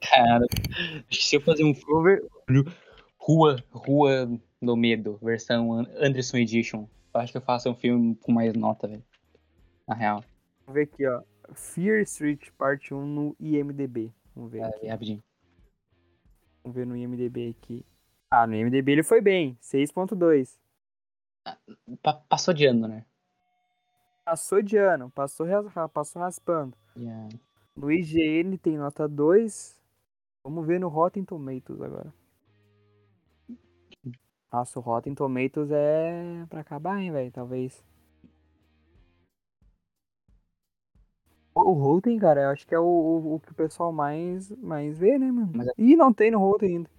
[0.00, 0.46] Cara,
[1.10, 2.24] acho que se eu fazer um ver,
[3.18, 8.14] Rua, Rua do Medo, versão An- Anderson Edition, eu acho que eu faço um filme
[8.16, 9.04] com mais nota, velho.
[9.86, 10.24] Na real.
[10.64, 11.22] vou ver aqui, ó.
[11.54, 14.12] Fear Street Parte 1 no IMDB.
[14.34, 14.62] Vamos ver.
[14.82, 15.22] É, rapidinho.
[16.62, 17.84] Vamos ver no IMDB aqui.
[18.30, 19.56] Ah, no IMDB ele foi bem.
[19.62, 20.58] 6.2.
[22.02, 23.04] Pa- passou de ano, né?
[24.24, 25.10] Passou de ano.
[25.10, 25.46] Passou,
[25.92, 26.76] passou raspando.
[26.96, 27.28] Yeah.
[27.76, 29.80] No IGN tem nota 2.
[30.42, 32.12] Vamos ver no Rotten Tomatoes agora.
[34.52, 37.30] Nossa, o Rotten Tomatoes é pra acabar, hein, velho?
[37.30, 37.84] Talvez.
[41.54, 44.96] O Rotten, cara, eu acho que é o, o, o que o pessoal mais, mais
[44.96, 45.50] vê, né, mano?
[45.54, 46.90] Mas é- Ih, não tem no Rotten ainda.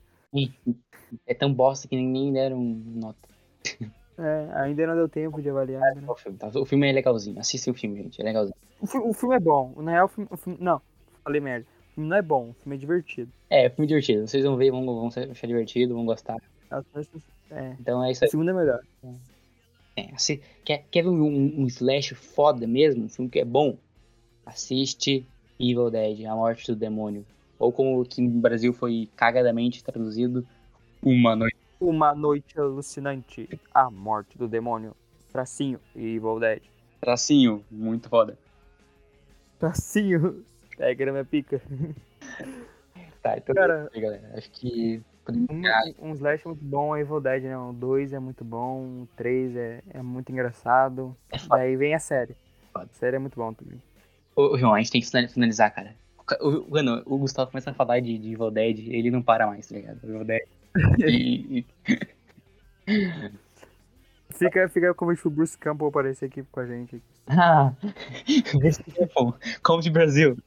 [1.26, 3.28] É tão bosta que nem deram nota.
[4.20, 5.96] É, ainda não deu tempo de avaliar.
[5.96, 6.04] né?
[6.08, 6.48] O filme, tá?
[6.54, 7.40] O filme é legalzinho.
[7.40, 8.22] Assistam o filme, gente.
[8.22, 8.56] É legalzinho.
[8.82, 9.74] O, fi- o filme é bom.
[9.78, 10.82] Na real, o filme, o filme- Não,
[11.24, 11.66] falei merda.
[11.92, 13.32] O filme não é bom, o filme é divertido.
[13.50, 14.28] É, é filme divertido.
[14.28, 16.38] Vocês vão ver, vão, vão achar divertido, vão gostar.
[16.70, 18.30] As pessoas- É, Então é isso o aí.
[18.32, 18.80] segundo é melhor.
[19.98, 23.06] É, assi- quer, quer ver um, um, um slash foda mesmo?
[23.06, 23.78] Um filme que é bom?
[24.46, 25.26] Assiste
[25.60, 27.26] Evil Dead, A Morte do Demônio.
[27.58, 30.46] Ou como aqui no Brasil foi cagadamente traduzido,
[31.04, 31.58] Uma Noite.
[31.80, 33.48] Uma noite alucinante.
[33.74, 34.96] A morte do demônio.
[35.32, 36.62] Tracinho e Evil Dead.
[37.00, 38.38] Tracinho, muito foda.
[39.60, 40.44] Tracinho.
[40.78, 41.62] Pega na minha pica.
[43.22, 44.32] Tá, então Cara, é aí, galera.
[44.38, 47.58] Acho que um, um slash muito bom é Evil Dead, né?
[47.58, 51.14] O 2 é muito bom, o 3 é, é muito engraçado.
[51.30, 51.38] É.
[51.50, 52.34] Daí vem a série.
[52.72, 52.86] Foda.
[52.90, 53.82] A série é muito bom também.
[54.38, 55.94] Ô, João, a gente tem que finali- finalizar, cara.
[56.40, 59.46] O O, mano, o Gustavo começa a falar de, de Evil Dead, ele não para
[59.46, 60.00] mais, tá ligado?
[60.02, 60.44] Evil Dead.
[61.00, 61.66] E,
[64.32, 67.02] Fica, fica como se o Bruce Campbell aparecer aqui com a gente.
[67.28, 67.74] Ah,
[68.98, 69.34] é bom.
[69.62, 70.38] Como de Brasil.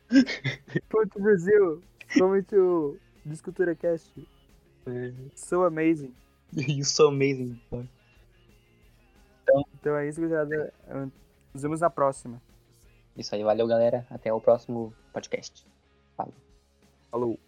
[0.88, 1.82] Ponto Brasil!
[2.18, 2.96] Come to
[3.26, 4.10] Discultura Cast.
[5.34, 6.14] So amazing.
[6.54, 7.60] You so amazing.
[9.74, 10.72] Então é isso, gurizada.
[11.52, 12.40] Nos vemos na próxima.
[13.16, 14.06] Isso aí, valeu, galera.
[14.10, 15.66] Até o próximo podcast.
[17.10, 17.38] Falou.